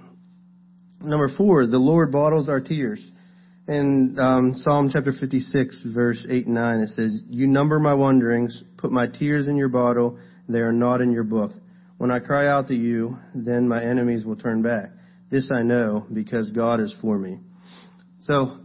number 1.00 1.28
four, 1.36 1.66
the 1.66 1.78
Lord 1.78 2.12
bottles 2.12 2.48
our 2.48 2.60
tears. 2.60 3.10
In 3.68 4.16
um, 4.18 4.54
Psalm 4.54 4.88
chapter 4.90 5.12
56, 5.12 5.88
verse 5.94 6.26
8 6.30 6.46
and 6.46 6.54
9, 6.54 6.80
it 6.80 6.88
says, 6.88 7.20
You 7.28 7.46
number 7.46 7.78
my 7.78 7.92
wanderings, 7.92 8.64
put 8.78 8.90
my 8.90 9.06
tears 9.06 9.46
in 9.46 9.56
your 9.56 9.68
bottle, 9.68 10.18
they 10.48 10.60
are 10.60 10.72
not 10.72 11.02
in 11.02 11.12
your 11.12 11.24
book. 11.24 11.52
When 11.98 12.10
I 12.10 12.18
cry 12.18 12.48
out 12.48 12.68
to 12.68 12.74
you, 12.74 13.18
then 13.34 13.68
my 13.68 13.84
enemies 13.84 14.24
will 14.24 14.36
turn 14.36 14.62
back. 14.62 14.88
This 15.30 15.50
I 15.54 15.62
know, 15.64 16.06
because 16.10 16.50
God 16.50 16.80
is 16.80 16.96
for 17.02 17.18
me. 17.18 17.40
So, 18.22 18.58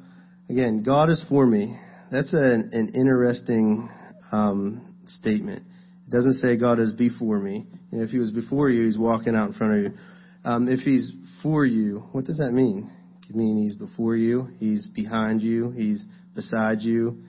again, 0.49 0.83
God 0.83 1.09
is 1.09 1.21
for 1.27 1.45
me. 1.45 1.77
That's 2.09 2.31
an, 2.31 2.69
an 2.71 2.93
interesting 2.95 3.89
um, 4.31 4.95
statement. 5.05 5.63
It 6.07 6.11
doesn't 6.11 6.35
say 6.35 6.55
God 6.55 6.79
is 6.79 6.93
before 6.93 7.39
me. 7.39 7.67
If 7.91 8.11
he 8.11 8.19
was 8.19 8.31
before 8.31 8.69
you, 8.69 8.85
he's 8.85 8.97
walking 8.97 9.35
out 9.35 9.49
in 9.49 9.53
front 9.53 9.73
of 9.73 9.83
you. 9.83 9.97
Um, 10.45 10.69
if 10.69 10.79
he's 10.79 11.11
for 11.41 11.65
you, 11.65 12.05
what 12.13 12.23
does 12.23 12.37
that 12.37 12.53
mean? 12.53 12.89
Could 13.25 13.35
mean 13.35 13.61
he's 13.63 13.75
before 13.75 14.15
you, 14.15 14.49
he's 14.59 14.85
behind 14.87 15.41
you, 15.41 15.71
he's 15.71 16.05
beside 16.35 16.81
you. 16.81 17.23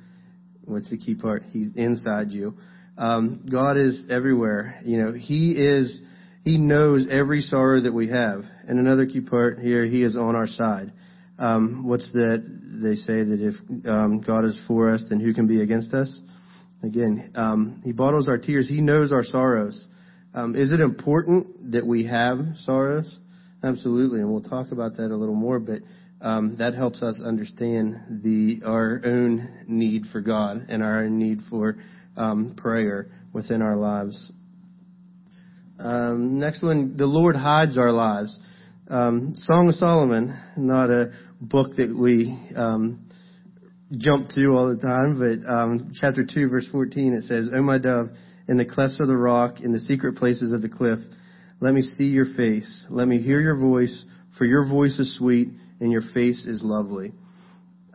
What's 0.64 0.90
the 0.90 0.96
key 0.96 1.14
part? 1.14 1.44
He's 1.50 1.70
inside 1.76 2.30
you. 2.30 2.54
Um, 2.96 3.46
God 3.50 3.76
is 3.76 4.04
everywhere. 4.10 4.80
You 4.84 5.02
know, 5.02 5.12
He 5.12 5.52
is. 5.52 5.98
He 6.42 6.58
knows 6.58 7.06
every 7.10 7.40
sorrow 7.40 7.80
that 7.80 7.92
we 7.92 8.08
have. 8.08 8.44
And 8.66 8.78
another 8.78 9.06
key 9.06 9.20
part 9.20 9.58
here, 9.58 9.84
He 9.84 10.02
is 10.02 10.16
on 10.16 10.36
our 10.36 10.46
side. 10.46 10.92
Um, 11.38 11.86
what's 11.86 12.10
that? 12.12 12.42
They 12.82 12.94
say 12.94 13.22
that 13.24 13.38
if 13.40 13.88
um, 13.88 14.20
God 14.20 14.44
is 14.44 14.58
for 14.66 14.92
us, 14.92 15.04
then 15.08 15.20
who 15.20 15.34
can 15.34 15.46
be 15.46 15.60
against 15.62 15.92
us? 15.92 16.20
Again, 16.82 17.32
um, 17.34 17.80
He 17.84 17.92
bottles 17.92 18.28
our 18.28 18.38
tears. 18.38 18.68
He 18.68 18.80
knows 18.80 19.12
our 19.12 19.24
sorrows. 19.24 19.86
Um, 20.34 20.56
is 20.56 20.72
it 20.72 20.80
important 20.80 21.72
that 21.72 21.86
we 21.86 22.06
have 22.06 22.38
sorrows? 22.64 23.18
Absolutely, 23.64 24.20
and 24.20 24.30
we'll 24.30 24.42
talk 24.42 24.72
about 24.72 24.98
that 24.98 25.10
a 25.10 25.16
little 25.16 25.34
more. 25.34 25.58
But 25.58 25.80
um, 26.20 26.56
that 26.58 26.74
helps 26.74 27.02
us 27.02 27.20
understand 27.24 28.20
the 28.22 28.60
our 28.64 29.00
own 29.04 29.64
need 29.66 30.02
for 30.12 30.20
God 30.20 30.66
and 30.68 30.82
our 30.82 31.04
own 31.04 31.18
need 31.18 31.38
for 31.48 31.76
um, 32.16 32.54
prayer 32.56 33.08
within 33.32 33.62
our 33.62 33.76
lives. 33.76 34.32
Um, 35.78 36.38
next 36.38 36.62
one, 36.62 36.96
the 36.96 37.06
Lord 37.06 37.36
hides 37.36 37.78
our 37.78 37.90
lives. 37.90 38.38
Um, 38.88 39.32
Song 39.34 39.68
of 39.68 39.74
Solomon, 39.76 40.38
not 40.58 40.90
a 40.90 41.12
book 41.40 41.76
that 41.76 41.96
we 41.96 42.38
um, 42.54 43.08
jump 43.96 44.28
to 44.34 44.48
all 44.48 44.68
the 44.68 44.80
time, 44.80 45.18
but 45.18 45.50
um, 45.50 45.90
chapter 45.98 46.22
2, 46.22 46.50
verse 46.50 46.68
14, 46.70 47.14
it 47.14 47.24
says, 47.24 47.48
O 47.54 47.62
my 47.62 47.78
dove, 47.78 48.08
in 48.46 48.58
the 48.58 48.64
clefts 48.66 49.00
of 49.00 49.08
the 49.08 49.16
rock, 49.16 49.60
in 49.60 49.72
the 49.72 49.80
secret 49.80 50.16
places 50.16 50.52
of 50.52 50.60
the 50.60 50.68
cliff, 50.68 50.98
let 51.64 51.72
me 51.72 51.80
see 51.80 52.04
your 52.04 52.26
face. 52.36 52.86
Let 52.90 53.08
me 53.08 53.22
hear 53.22 53.40
your 53.40 53.56
voice, 53.56 54.04
for 54.36 54.44
your 54.44 54.68
voice 54.68 54.98
is 54.98 55.16
sweet 55.16 55.48
and 55.80 55.90
your 55.90 56.02
face 56.12 56.44
is 56.44 56.60
lovely. 56.62 57.12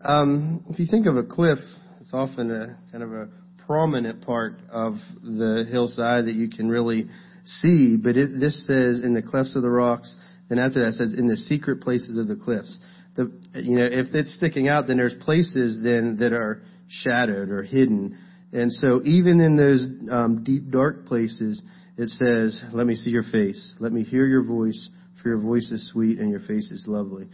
Um, 0.04 0.66
if 0.72 0.80
you 0.80 0.88
think 0.90 1.06
of 1.06 1.18
a 1.18 1.24
cliff, 1.24 1.60
it's 2.02 2.10
often 2.12 2.50
a 2.50 2.80
kind 2.92 3.04
of 3.04 3.14
a 3.14 3.30
prominent 3.68 4.26
part 4.26 4.56
of 4.72 4.96
the 5.22 5.68
hillside 5.70 6.26
that 6.26 6.34
you 6.34 6.50
can 6.50 6.68
really 6.68 7.10
see, 7.44 7.96
but 7.96 8.18
it, 8.18 8.40
this 8.40 8.66
says 8.66 9.02
in 9.04 9.14
the 9.14 9.22
clefts 9.22 9.56
of 9.56 9.62
the 9.62 9.70
rocks, 9.70 10.16
and 10.50 10.60
after 10.60 10.84
that 10.84 10.94
says 10.94 11.14
in 11.16 11.28
the 11.28 11.38
secret 11.38 11.82
places 11.82 12.18
of 12.18 12.28
the 12.28 12.44
cliffs. 12.44 12.80
The, 13.18 13.32
you 13.54 13.78
know, 13.78 13.86
if 13.86 14.16
it's 14.16 14.34
sticking 14.34 14.68
out, 14.68 14.88
then 14.88 14.98
there's 14.98 15.14
places 15.22 15.78
then 15.84 16.18
that 16.22 16.34
are 16.34 16.64
shadowed 16.88 17.52
or 17.52 17.62
hidden. 17.62 18.18
And 18.52 18.74
so 18.74 19.02
even 19.04 19.40
in 19.40 19.56
those 19.56 19.88
um, 20.12 20.44
deep, 20.44 20.72
dark 20.72 21.06
places, 21.06 21.62
it 22.00 22.10
says, 22.12 22.64
Let 22.72 22.88
me 22.88 22.96
see 22.96 23.10
your 23.10 23.24
face. 23.24 23.74
Let 23.80 23.92
me 23.92 24.04
hear 24.04 24.26
your 24.26 24.44
voice, 24.44 24.90
for 25.22 25.28
your 25.28 25.40
voice 25.40 25.70
is 25.70 25.92
sweet 25.92 26.18
and 26.18 26.32
your 26.32 26.40
face 26.40 26.72
is 26.72 26.86
lovely. 26.88 27.28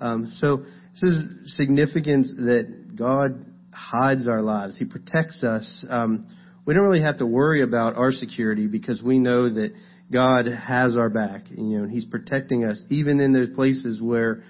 Um, 0.00 0.30
so 0.36 0.58
this 0.92 1.02
is 1.02 1.56
significance 1.56 2.32
that 2.36 2.94
God 2.96 3.44
hides 3.72 4.28
our 4.28 4.40
lives. 4.40 4.78
He 4.78 4.84
protects 4.84 5.42
us. 5.42 5.84
Um, 5.90 6.28
we 6.64 6.72
don't 6.72 6.84
really 6.84 7.02
have 7.02 7.18
to 7.18 7.26
worry 7.26 7.62
about 7.62 7.96
our 7.96 8.12
security 8.12 8.68
because 8.68 9.02
we 9.02 9.18
know 9.18 9.52
that 9.52 9.72
God 10.12 10.46
has 10.46 10.96
our 10.96 11.10
back. 11.10 11.42
You 11.50 11.80
know, 11.80 11.88
He's 11.88 12.04
protecting 12.04 12.64
us 12.64 12.80
even 12.90 13.18
in 13.18 13.32
those 13.32 13.50
places 13.56 14.00
where 14.00 14.44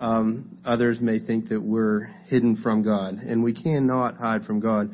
um, 0.00 0.58
others 0.64 0.98
may 1.00 1.20
think 1.20 1.48
that 1.50 1.62
we're 1.62 2.06
hidden 2.26 2.56
from 2.60 2.82
God, 2.82 3.14
and 3.14 3.44
we 3.44 3.54
cannot 3.54 4.16
hide 4.16 4.44
from 4.44 4.58
God. 4.58 4.88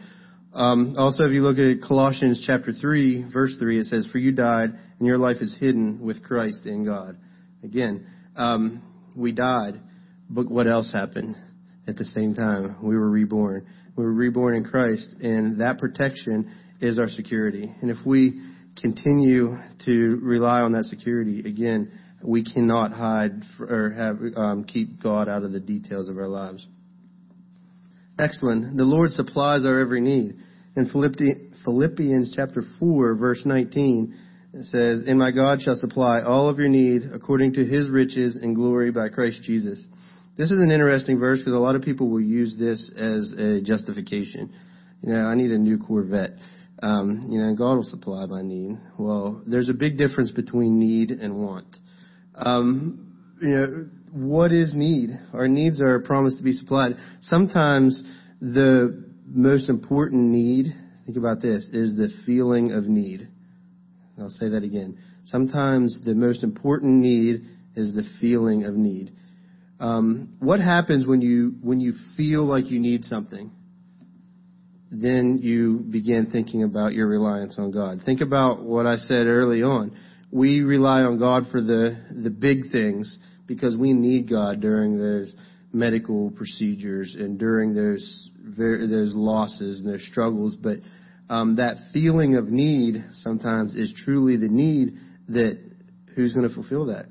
Um, 0.58 0.94
also, 0.98 1.22
if 1.22 1.30
you 1.30 1.42
look 1.42 1.58
at 1.58 1.86
Colossians 1.86 2.42
chapter 2.44 2.72
3, 2.72 3.30
verse 3.32 3.54
3, 3.60 3.78
it 3.78 3.86
says, 3.86 4.08
For 4.10 4.18
you 4.18 4.32
died, 4.32 4.70
and 4.98 5.06
your 5.06 5.16
life 5.16 5.36
is 5.40 5.56
hidden 5.60 6.00
with 6.02 6.24
Christ 6.24 6.66
in 6.66 6.84
God. 6.84 7.16
Again, 7.62 8.04
um, 8.34 8.82
we 9.14 9.30
died, 9.30 9.74
but 10.28 10.50
what 10.50 10.66
else 10.66 10.92
happened 10.92 11.36
at 11.86 11.96
the 11.96 12.04
same 12.06 12.34
time? 12.34 12.74
We 12.82 12.96
were 12.96 13.08
reborn. 13.08 13.68
We 13.94 14.02
were 14.02 14.12
reborn 14.12 14.56
in 14.56 14.64
Christ, 14.64 15.06
and 15.20 15.60
that 15.60 15.78
protection 15.78 16.52
is 16.80 16.98
our 16.98 17.08
security. 17.08 17.72
And 17.80 17.88
if 17.88 17.98
we 18.04 18.42
continue 18.80 19.58
to 19.84 20.18
rely 20.20 20.62
on 20.62 20.72
that 20.72 20.86
security, 20.86 21.38
again, 21.48 21.92
we 22.20 22.42
cannot 22.42 22.92
hide 22.92 23.44
or 23.60 23.90
have 23.90 24.16
um, 24.36 24.64
keep 24.64 25.00
God 25.00 25.28
out 25.28 25.44
of 25.44 25.52
the 25.52 25.60
details 25.60 26.08
of 26.08 26.18
our 26.18 26.26
lives. 26.26 26.66
Next 28.18 28.42
one, 28.42 28.76
the 28.76 28.82
Lord 28.82 29.12
supplies 29.12 29.64
our 29.64 29.78
every 29.78 30.00
need. 30.00 30.34
In 30.78 30.88
Philippians 31.64 32.32
chapter 32.36 32.62
4, 32.78 33.16
verse 33.16 33.42
19, 33.44 34.14
it 34.54 34.64
says, 34.66 35.02
And 35.08 35.18
my 35.18 35.32
God 35.32 35.60
shall 35.60 35.74
supply 35.74 36.22
all 36.22 36.48
of 36.48 36.60
your 36.60 36.68
need 36.68 37.02
according 37.12 37.54
to 37.54 37.64
his 37.64 37.90
riches 37.90 38.38
and 38.40 38.54
glory 38.54 38.92
by 38.92 39.08
Christ 39.08 39.42
Jesus. 39.42 39.84
this 40.36 40.52
is 40.52 40.60
an 40.60 40.70
interesting 40.70 41.18
verse 41.18 41.40
because 41.40 41.54
a 41.54 41.58
lot 41.58 41.74
of 41.74 41.82
people 41.82 42.08
will 42.08 42.20
use 42.20 42.54
this 42.56 42.92
as 42.96 43.34
a 43.36 43.60
justification. 43.60 44.52
You 45.02 45.14
know, 45.14 45.26
I 45.26 45.34
need 45.34 45.50
a 45.50 45.58
new 45.58 45.78
Corvette. 45.78 46.38
Um, 46.80 47.26
you 47.28 47.40
know, 47.40 47.56
God 47.56 47.74
will 47.74 47.82
supply 47.82 48.26
my 48.26 48.42
need. 48.42 48.78
Well, 48.96 49.42
there's 49.48 49.68
a 49.68 49.74
big 49.74 49.98
difference 49.98 50.30
between 50.30 50.78
need 50.78 51.10
and 51.10 51.34
want. 51.34 51.76
Um, 52.36 53.16
you 53.42 53.48
know, 53.48 53.88
what 54.12 54.52
is 54.52 54.74
need? 54.76 55.10
Our 55.32 55.48
needs 55.48 55.80
are 55.80 55.98
promised 55.98 56.38
to 56.38 56.44
be 56.44 56.52
supplied. 56.52 56.92
Sometimes 57.22 58.00
the 58.40 59.07
most 59.30 59.68
important 59.68 60.30
need, 60.30 60.66
think 61.06 61.18
about 61.18 61.40
this, 61.40 61.68
is 61.72 61.96
the 61.96 62.08
feeling 62.24 62.72
of 62.72 62.84
need. 62.84 63.28
I'll 64.20 64.30
say 64.30 64.48
that 64.48 64.64
again. 64.64 64.98
Sometimes 65.24 66.00
the 66.04 66.14
most 66.14 66.42
important 66.42 67.00
need 67.00 67.42
is 67.76 67.94
the 67.94 68.04
feeling 68.20 68.64
of 68.64 68.74
need. 68.74 69.12
Um, 69.80 70.34
what 70.40 70.58
happens 70.58 71.06
when 71.06 71.20
you 71.20 71.54
when 71.62 71.80
you 71.80 71.92
feel 72.16 72.44
like 72.44 72.70
you 72.70 72.80
need 72.80 73.04
something? 73.04 73.52
Then 74.90 75.38
you 75.42 75.78
begin 75.78 76.30
thinking 76.32 76.64
about 76.64 76.94
your 76.94 77.06
reliance 77.06 77.56
on 77.58 77.70
God. 77.70 78.00
Think 78.04 78.20
about 78.20 78.62
what 78.62 78.86
I 78.86 78.96
said 78.96 79.26
early 79.26 79.62
on. 79.62 79.96
We 80.32 80.62
rely 80.62 81.02
on 81.02 81.18
God 81.18 81.44
for 81.52 81.60
the 81.60 81.96
the 82.10 82.30
big 82.30 82.72
things 82.72 83.18
because 83.46 83.76
we 83.76 83.92
need 83.92 84.28
God 84.28 84.60
during 84.60 84.98
those 84.98 85.34
medical 85.72 86.30
procedures 86.30 87.16
and 87.18 87.38
during 87.38 87.74
those 87.74 88.30
those 88.56 89.14
losses 89.14 89.80
and 89.80 89.92
those 89.92 90.06
struggles. 90.06 90.56
But 90.56 90.78
um, 91.28 91.56
that 91.56 91.76
feeling 91.92 92.36
of 92.36 92.48
need 92.48 93.04
sometimes 93.22 93.74
is 93.74 93.92
truly 94.04 94.36
the 94.36 94.48
need 94.48 94.94
that 95.28 95.58
who's 96.14 96.32
going 96.32 96.48
to 96.48 96.54
fulfill 96.54 96.86
that? 96.86 97.06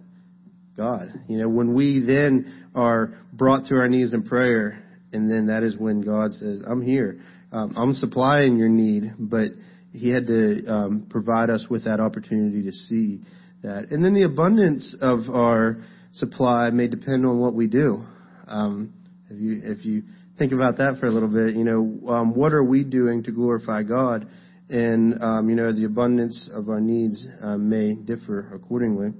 God. 0.75 1.11
You 1.27 1.39
know, 1.39 1.49
when 1.49 1.73
we 1.73 1.99
then 1.99 2.67
are 2.75 3.13
brought 3.33 3.65
to 3.67 3.75
our 3.75 3.87
knees 3.87 4.13
in 4.13 4.23
prayer, 4.23 4.83
and 5.11 5.31
then 5.31 5.47
that 5.47 5.63
is 5.63 5.77
when 5.77 6.01
God 6.01 6.33
says, 6.33 6.61
"I'm 6.65 6.81
here. 6.81 7.19
Um, 7.51 7.73
I'm 7.75 7.93
supplying 7.93 8.57
your 8.57 8.69
need," 8.69 9.13
but 9.17 9.51
He 9.93 10.09
had 10.09 10.27
to 10.27 10.65
um, 10.67 11.07
provide 11.09 11.49
us 11.49 11.65
with 11.69 11.85
that 11.85 11.99
opportunity 11.99 12.63
to 12.63 12.71
see 12.71 13.21
that. 13.63 13.91
And 13.91 14.03
then 14.03 14.13
the 14.13 14.23
abundance 14.23 14.95
of 15.01 15.29
our 15.29 15.77
supply 16.11 16.69
may 16.71 16.87
depend 16.87 17.25
on 17.25 17.39
what 17.39 17.53
we 17.53 17.67
do. 17.67 18.03
Um, 18.47 18.93
if 19.29 19.39
you 19.39 19.61
if 19.63 19.85
you 19.85 20.03
think 20.37 20.53
about 20.53 20.77
that 20.77 20.97
for 20.99 21.07
a 21.07 21.11
little 21.11 21.29
bit, 21.29 21.55
you 21.55 21.63
know, 21.63 22.09
um, 22.09 22.35
what 22.35 22.53
are 22.53 22.63
we 22.63 22.83
doing 22.83 23.23
to 23.23 23.31
glorify 23.31 23.83
God? 23.83 24.27
And 24.69 25.21
um, 25.21 25.49
you 25.49 25.55
know, 25.55 25.73
the 25.73 25.85
abundance 25.85 26.49
of 26.53 26.69
our 26.69 26.79
needs 26.79 27.25
uh, 27.41 27.57
may 27.57 27.93
differ 27.93 28.51
accordingly. 28.53 29.13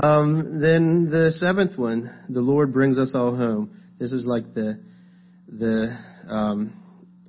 Um, 0.00 0.60
then 0.60 1.08
the 1.10 1.32
seventh 1.38 1.76
one, 1.76 2.26
the 2.28 2.40
Lord 2.40 2.72
brings 2.72 2.98
us 2.98 3.12
all 3.14 3.34
home. 3.36 3.80
This 3.98 4.12
is 4.12 4.24
like 4.24 4.54
the 4.54 4.80
the 5.48 5.96
um, 6.28 6.72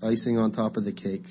icing 0.03 0.37
on 0.37 0.51
top 0.51 0.77
of 0.77 0.85
the 0.85 0.91
cake. 0.91 1.23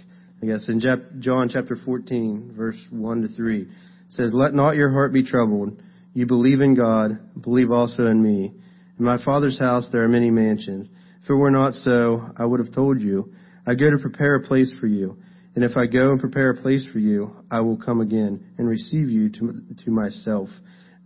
I 0.42 0.46
guess 0.46 0.68
in 0.68 0.80
John 0.80 1.48
chapter 1.52 1.76
14, 1.84 2.54
verse 2.56 2.80
1 2.92 3.22
to 3.22 3.28
3, 3.28 3.68
says, 4.10 4.32
"Let 4.32 4.54
not 4.54 4.76
your 4.76 4.92
heart 4.92 5.12
be 5.12 5.24
troubled. 5.24 5.82
You 6.14 6.26
believe 6.26 6.60
in 6.60 6.74
God, 6.74 7.18
believe 7.40 7.70
also 7.70 8.06
in 8.06 8.22
me. 8.22 8.52
In 8.98 9.04
my 9.04 9.22
Father's 9.24 9.58
house 9.58 9.88
there 9.92 10.02
are 10.02 10.08
many 10.08 10.30
mansions. 10.30 10.88
If 11.22 11.30
it 11.30 11.34
were 11.34 11.50
not 11.50 11.74
so, 11.74 12.30
I 12.36 12.44
would 12.44 12.60
have 12.60 12.74
told 12.74 13.00
you. 13.00 13.32
I 13.66 13.74
go 13.74 13.90
to 13.90 13.98
prepare 13.98 14.36
a 14.36 14.42
place 14.42 14.72
for 14.80 14.86
you. 14.86 15.18
And 15.54 15.64
if 15.64 15.76
I 15.76 15.86
go 15.86 16.10
and 16.10 16.20
prepare 16.20 16.50
a 16.50 16.56
place 16.56 16.88
for 16.92 16.98
you, 16.98 17.36
I 17.50 17.60
will 17.60 17.76
come 17.76 18.00
again 18.00 18.54
and 18.58 18.68
receive 18.68 19.08
you 19.08 19.28
to, 19.30 19.62
to 19.84 19.90
myself, 19.90 20.48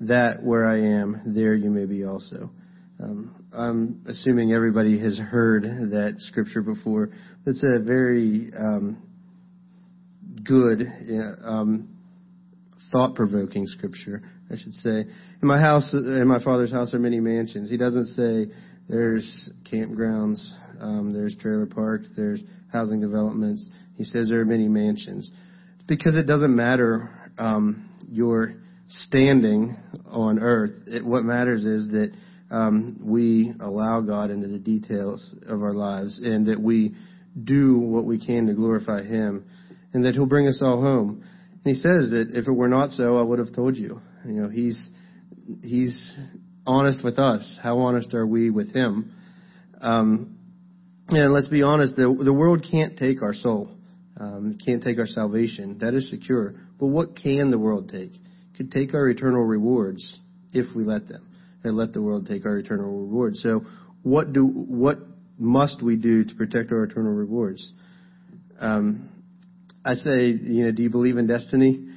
that 0.00 0.42
where 0.42 0.66
I 0.66 0.78
am, 0.78 1.22
there 1.26 1.54
you 1.54 1.70
may 1.70 1.86
be 1.86 2.04
also. 2.04 2.50
Um, 3.02 3.46
I'm 3.52 4.04
assuming 4.06 4.52
everybody 4.52 4.98
has 5.00 5.18
heard 5.18 5.64
that 5.64 6.14
scripture 6.18 6.62
before. 6.62 7.10
It's 7.46 7.64
a 7.64 7.82
very 7.82 8.50
um, 8.56 9.02
good, 10.44 10.82
um, 11.44 11.88
thought-provoking 12.92 13.66
scripture. 13.66 14.22
I 14.50 14.56
should 14.56 14.74
say. 14.74 15.00
In 15.00 15.48
my 15.48 15.60
house, 15.60 15.92
in 15.94 16.28
my 16.28 16.42
father's 16.42 16.70
house, 16.70 16.94
are 16.94 16.98
many 16.98 17.20
mansions. 17.20 17.70
He 17.70 17.76
doesn't 17.76 18.06
say 18.08 18.46
there's 18.88 19.50
campgrounds, 19.70 20.38
um, 20.80 21.12
there's 21.12 21.36
trailer 21.36 21.66
parks, 21.66 22.08
there's 22.16 22.42
housing 22.70 23.00
developments. 23.00 23.68
He 23.96 24.04
says 24.04 24.28
there 24.28 24.40
are 24.40 24.44
many 24.44 24.68
mansions 24.68 25.30
because 25.86 26.14
it 26.14 26.26
doesn't 26.26 26.54
matter 26.54 27.08
um, 27.38 27.88
your 28.08 28.54
standing 28.88 29.76
on 30.06 30.38
earth. 30.38 30.82
It, 30.86 31.04
what 31.04 31.22
matters 31.22 31.64
is 31.64 31.88
that 31.88 32.12
um, 32.50 33.00
we 33.02 33.54
allow 33.60 34.00
God 34.00 34.30
into 34.30 34.48
the 34.48 34.58
details 34.58 35.34
of 35.46 35.62
our 35.62 35.72
lives 35.72 36.20
and 36.22 36.46
that 36.46 36.60
we 36.60 36.94
do 37.44 37.78
what 37.78 38.04
we 38.04 38.24
can 38.24 38.46
to 38.46 38.54
glorify 38.54 39.02
Him 39.02 39.46
and 39.94 40.04
that 40.04 40.14
He'll 40.14 40.26
bring 40.26 40.48
us 40.48 40.60
all 40.62 40.80
home. 40.80 41.24
He 41.64 41.74
says 41.74 42.10
that 42.10 42.30
if 42.32 42.48
it 42.48 42.52
were 42.52 42.68
not 42.68 42.90
so, 42.90 43.16
I 43.16 43.22
would 43.22 43.38
have 43.38 43.54
told 43.54 43.76
you. 43.76 44.00
You 44.24 44.32
know, 44.32 44.48
he's 44.48 44.80
he's 45.62 46.18
honest 46.66 47.04
with 47.04 47.18
us. 47.18 47.58
How 47.62 47.78
honest 47.80 48.14
are 48.14 48.26
we 48.26 48.50
with 48.50 48.72
him? 48.72 49.14
Um, 49.80 50.38
and 51.08 51.32
let's 51.32 51.48
be 51.48 51.62
honest, 51.62 51.96
the 51.96 52.16
the 52.24 52.32
world 52.32 52.66
can't 52.68 52.96
take 52.96 53.22
our 53.22 53.34
soul. 53.34 53.76
Um, 54.18 54.58
can't 54.64 54.82
take 54.82 54.98
our 54.98 55.06
salvation. 55.06 55.78
That 55.78 55.94
is 55.94 56.10
secure. 56.10 56.54
But 56.78 56.86
what 56.86 57.16
can 57.16 57.50
the 57.50 57.58
world 57.58 57.88
take? 57.88 58.12
It 58.12 58.56
could 58.56 58.70
take 58.70 58.94
our 58.94 59.08
eternal 59.08 59.42
rewards 59.42 60.20
if 60.52 60.74
we 60.76 60.84
let 60.84 61.08
them. 61.08 61.28
And 61.64 61.76
let 61.76 61.92
the 61.92 62.02
world 62.02 62.26
take 62.26 62.44
our 62.44 62.58
eternal 62.58 62.90
rewards. 62.90 63.40
So 63.40 63.64
what 64.02 64.32
do 64.32 64.44
what 64.44 64.98
must 65.38 65.82
we 65.82 65.96
do 65.96 66.24
to 66.24 66.34
protect 66.34 66.72
our 66.72 66.84
eternal 66.84 67.12
rewards? 67.12 67.72
Um, 68.58 69.08
I 69.84 69.94
say, 69.96 70.26
you 70.28 70.64
know, 70.64 70.72
do 70.72 70.82
you 70.82 70.90
believe 70.90 71.18
in 71.18 71.26
destiny? 71.26 71.88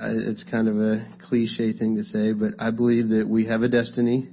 it's 0.00 0.44
kind 0.44 0.68
of 0.68 0.76
a 0.78 1.06
cliche 1.28 1.72
thing 1.72 1.96
to 1.96 2.02
say, 2.04 2.32
but 2.32 2.54
I 2.58 2.70
believe 2.70 3.10
that 3.10 3.28
we 3.28 3.46
have 3.46 3.62
a 3.62 3.68
destiny. 3.68 4.28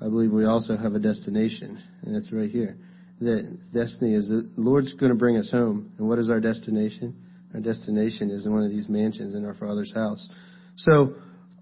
I 0.00 0.04
believe 0.04 0.32
we 0.32 0.44
also 0.44 0.76
have 0.76 0.94
a 0.94 0.98
destination, 0.98 1.82
and 2.02 2.16
it's 2.16 2.32
right 2.32 2.50
here. 2.50 2.76
That 3.20 3.58
destiny 3.72 4.14
is 4.14 4.28
the 4.28 4.50
Lord's 4.56 4.92
going 4.94 5.12
to 5.12 5.18
bring 5.18 5.36
us 5.36 5.50
home. 5.50 5.92
And 5.98 6.08
what 6.08 6.18
is 6.18 6.28
our 6.28 6.40
destination? 6.40 7.16
Our 7.54 7.60
destination 7.60 8.30
is 8.30 8.44
in 8.44 8.52
one 8.52 8.64
of 8.64 8.70
these 8.70 8.88
mansions 8.88 9.34
in 9.34 9.44
our 9.44 9.54
Father's 9.54 9.94
house. 9.94 10.28
So, 10.76 11.14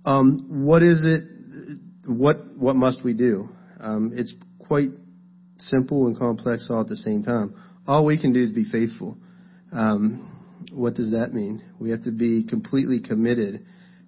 um, 0.07 0.65
what 0.65 0.83
is 0.83 1.03
it? 1.05 1.25
What 2.07 2.39
what 2.59 2.75
must 2.75 3.05
we 3.05 3.13
do? 3.13 3.51
Um, 3.79 4.13
it's 4.15 4.33
quite 4.59 4.89
simple 5.59 6.07
and 6.07 6.19
complex 6.19 6.69
all 6.71 6.81
at 6.81 6.89
the 6.89 6.97
same 6.97 7.23
time. 7.23 7.55
All 7.87 8.07
we 8.07 8.19
can 8.19 8.33
do 8.33 8.43
is 8.43 8.51
be 8.51 8.65
faithful. 8.65 9.19
Um, 9.71 10.32
what 10.73 10.95
does 10.95 11.13
that 11.13 11.33
mean? 11.33 11.63
We 11.79 11.91
have 11.91 12.05
to 12.05 12.13
be 12.13 12.45
completely 12.49 13.01
committed 13.01 13.65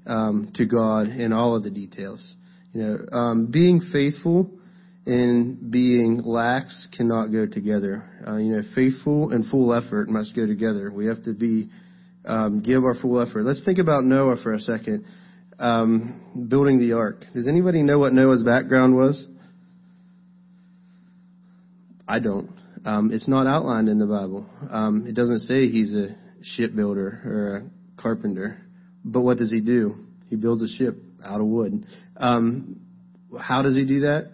um, 0.07 0.51
to 0.55 0.67
God 0.67 1.09
in 1.09 1.33
all 1.33 1.57
of 1.57 1.63
the 1.63 1.71
details. 1.71 2.35
You 2.73 2.83
know, 2.83 3.17
um, 3.17 3.51
being 3.51 3.81
faithful 3.93 4.51
and 5.07 5.71
being 5.71 6.23
lax 6.25 6.89
cannot 6.97 7.29
go 7.29 7.47
together. 7.47 8.05
Uh, 8.27 8.37
you 8.39 8.57
know, 8.57 8.63
faithful 8.75 9.31
and 9.31 9.47
full 9.47 9.73
effort 9.73 10.09
must 10.09 10.35
go 10.35 10.47
together. 10.47 10.91
We 10.91 11.07
have 11.07 11.23
to 11.25 11.35
be 11.35 11.69
um, 12.25 12.63
give 12.63 12.85
our 12.85 12.95
full 12.95 13.21
effort. 13.21 13.45
Let's 13.45 13.65
think 13.65 13.79
about 13.79 14.05
Noah 14.05 14.37
for 14.43 14.55
a 14.55 14.61
second. 14.61 15.05
Um, 15.59 16.49
building 16.49 16.81
the 16.81 16.95
ark. 16.95 17.25
Does 17.33 17.47
anybody 17.47 17.83
know 17.83 17.99
what 17.99 18.13
Noah's 18.13 18.43
background 18.43 18.97
was? 18.97 19.25
I 22.09 22.19
don't. 22.19 22.51
Um, 22.85 23.13
it's 23.13 23.29
not 23.29 23.47
outlined 23.47 23.89
in 23.89 23.99
the 23.99 24.07
Bible. 24.07 24.49
Um, 24.69 25.07
it 25.07 25.15
doesn't 25.15 25.41
say 25.41 25.69
he's 25.69 25.95
a 25.95 26.17
shipbuilder 26.57 27.23
or 27.25 27.57
a 27.57 28.01
carpenter. 28.01 28.61
But 29.05 29.23
what 29.23 29.39
does 29.39 29.51
he 29.51 29.61
do? 29.61 29.95
He 30.29 30.37
builds 30.37 30.63
a 30.63 30.69
ship 30.77 30.97
out 31.25 31.41
of 31.41 31.47
wood. 31.47 31.87
Um, 32.17 32.81
how 33.39 33.63
does 33.63 33.75
he 33.75 33.85
do 33.85 34.01
that? 34.01 34.31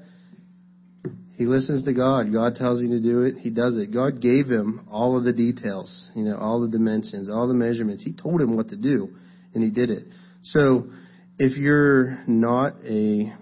He 1.35 1.47
listens 1.47 1.85
to 1.85 1.95
God. 1.95 2.33
God 2.33 2.57
tells 2.57 2.83
him 2.83 2.91
to 2.91 3.01
do 3.01 3.23
it. 3.23 3.39
He 3.39 3.49
does 3.49 3.77
it. 3.79 3.95
God 3.95 4.21
gave 4.21 4.47
him 4.47 4.87
all 4.91 5.17
of 5.17 5.25
the 5.25 5.33
details, 5.33 6.11
you 6.15 6.23
know, 6.23 6.37
all 6.37 6.61
the 6.61 6.69
dimensions, 6.69 7.31
all 7.31 7.49
the 7.49 7.55
measurements. 7.55 8.05
He 8.05 8.13
told 8.13 8.43
him 8.43 8.57
what 8.57 8.69
to 8.69 8.77
do, 8.77 9.17
and 9.55 9.65
he 9.65 9.71
did 9.71 9.89
it. 9.89 10.05
So, 10.43 10.91
if 11.39 11.57
you're 11.57 12.23
not 12.27 12.75
a 12.85 13.33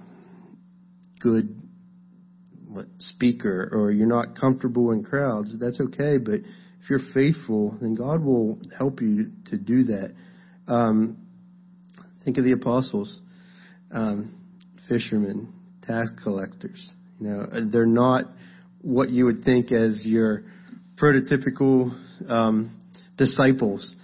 good 1.19 1.61
what, 2.69 2.87
speaker 3.01 3.69
or 3.73 3.91
you're 3.91 4.07
not 4.07 4.37
comfortable 4.39 4.93
in 4.93 5.03
crowds, 5.03 5.59
that's 5.59 5.81
okay. 5.81 6.19
But 6.19 6.43
if 6.89 6.91
you're 6.91 7.13
faithful, 7.13 7.77
then 7.83 7.95
God 7.95 8.25
will 8.25 8.59
help 8.77 9.03
you 9.03 9.31
to 9.47 9.59
do 9.59 9.85
that. 9.85 10.15
Um, 10.67 11.19
think 12.25 12.39
of 12.39 12.45
the 12.45 12.53
apostles, 12.53 13.21
um, 13.91 14.41
fishermen, 14.89 15.53
tax 15.87 16.11
collectors. 16.23 16.91
You 17.21 17.29
know, 17.29 17.47
they're 17.71 17.85
not 17.85 18.25
what 18.81 19.11
you 19.11 19.27
would 19.27 19.45
think 19.45 19.71
as 19.71 20.01
your 20.05 20.45
prototypical 20.97 21.91
um, 22.27 22.81
disciples. 23.19 23.95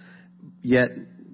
Yet 0.61 0.89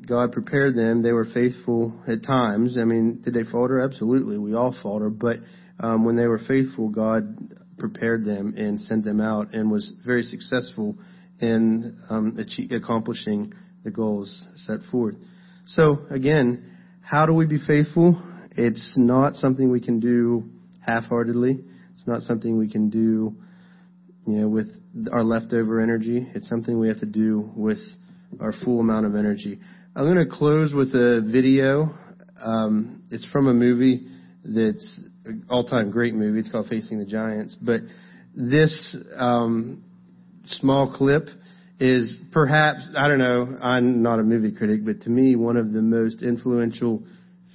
God 0.08 0.32
prepared 0.32 0.76
them. 0.76 1.04
They 1.04 1.12
were 1.12 1.28
faithful 1.34 2.02
at 2.08 2.24
times. 2.24 2.78
I 2.80 2.86
mean, 2.86 3.22
did 3.24 3.34
they 3.34 3.44
falter? 3.44 3.82
Absolutely. 3.82 4.38
We 4.38 4.54
all 4.54 4.74
falter. 4.82 5.10
But 5.10 5.38
um, 5.82 6.06
when 6.06 6.16
they 6.16 6.28
were 6.28 6.40
faithful, 6.48 6.88
God 6.90 7.56
prepared 7.78 8.24
them 8.24 8.54
and 8.56 8.80
sent 8.80 9.04
them 9.04 9.20
out 9.20 9.54
and 9.54 9.70
was 9.70 9.96
very 10.06 10.24
successful 10.24 10.96
in 11.42 11.98
um, 12.10 12.38
accomplishing 12.72 13.54
the 13.84 13.92
goals 13.92 14.46
set 14.56 14.80
forth. 14.92 15.16
So 15.66 16.06
again, 16.10 16.78
how 17.02 17.26
do 17.26 17.34
we 17.34 17.46
be 17.46 17.60
faithful? 17.66 18.22
It's 18.56 18.94
not 18.98 19.36
something 19.36 19.72
we 19.72 19.82
can 19.82 20.00
do 20.00 20.50
half-heartedly. 20.86 21.60
It's 21.96 22.08
not 22.08 22.22
something 22.24 22.58
we 22.58 22.70
can 22.70 22.90
do, 22.90 23.36
you 24.28 24.34
know, 24.34 24.50
with 24.50 24.68
our 25.12 25.24
leftover 25.24 25.80
energy. 25.80 26.28
It's 26.36 26.50
something 26.50 26.80
we 26.80 26.88
have 26.88 27.00
to 27.00 27.06
do 27.06 27.50
with 27.56 27.80
our 28.40 28.54
full 28.64 28.80
amount 28.80 29.06
of 29.06 29.16
energy. 29.16 29.60
I'm 29.96 30.06
going 30.06 30.26
to 30.26 30.32
close 30.32 30.74
with 30.74 30.90
a 30.90 31.22
video. 31.22 31.94
Um, 32.42 33.04
it's 33.12 33.26
from 33.32 33.48
a 33.48 33.54
movie 33.54 34.08
that's 34.44 35.00
an 35.26 35.46
all-time 35.50 35.92
great 35.92 36.16
movie. 36.16 36.40
It's 36.40 36.52
called 36.52 36.68
Facing 36.68 36.98
the 36.98 37.06
Giants. 37.06 37.56
But 37.62 37.82
this 38.36 38.98
um, 39.16 39.84
small 40.46 40.94
clip 40.96 41.28
is 41.80 42.16
perhaps 42.32 42.88
I 42.96 43.08
don't 43.08 43.20
know. 43.20 43.58
I'm 43.62 44.04
not 44.04 44.20
a 44.20 44.24
movie 44.24 44.56
critic, 44.56 44.86
but 44.86 45.02
to 45.02 45.10
me, 45.10 45.36
one 45.36 45.58
of 45.58 45.74
the 45.74 45.82
most 45.82 46.22
influential 46.22 47.04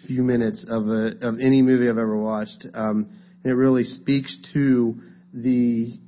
few 0.07 0.22
minutes 0.22 0.64
of 0.68 0.88
a 0.88 1.16
of 1.22 1.40
any 1.40 1.62
movie 1.62 1.88
I've 1.88 1.99
ever 1.99 2.16
watched. 2.16 2.66
Um, 2.75 3.09
and 3.44 3.53
it 3.53 3.57
really 3.57 3.85
speaks 3.85 4.37
to 4.53 5.01
the 5.33 5.99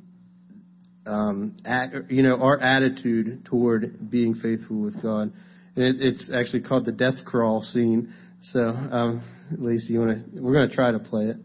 um, 1.07 1.57
at, 1.65 2.11
you 2.11 2.23
know 2.23 2.41
our 2.41 2.59
attitude 2.59 3.45
toward 3.45 4.11
being 4.11 4.35
faithful 4.35 4.81
with 4.81 5.01
God. 5.03 5.33
And 5.77 5.85
it, 5.85 5.97
it's 6.01 6.31
actually 6.35 6.63
called 6.63 6.87
the 6.87 6.93
death 6.93 7.25
crawl 7.25 7.63
scene. 7.63 8.13
So, 8.43 8.61
um, 8.61 9.25
Lacey, 9.57 9.93
you 9.93 10.01
want 10.01 10.35
to? 10.35 10.41
We're 10.41 10.53
going 10.53 10.69
to 10.69 10.75
try 10.75 10.93
to 10.93 10.99
play 10.99 11.27
it. 11.27 11.37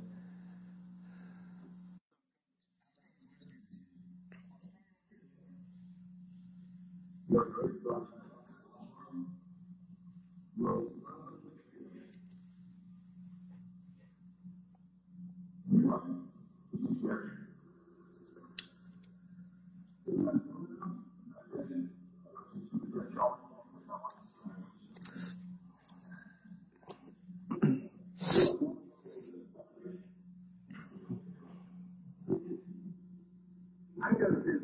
is 34.37 34.62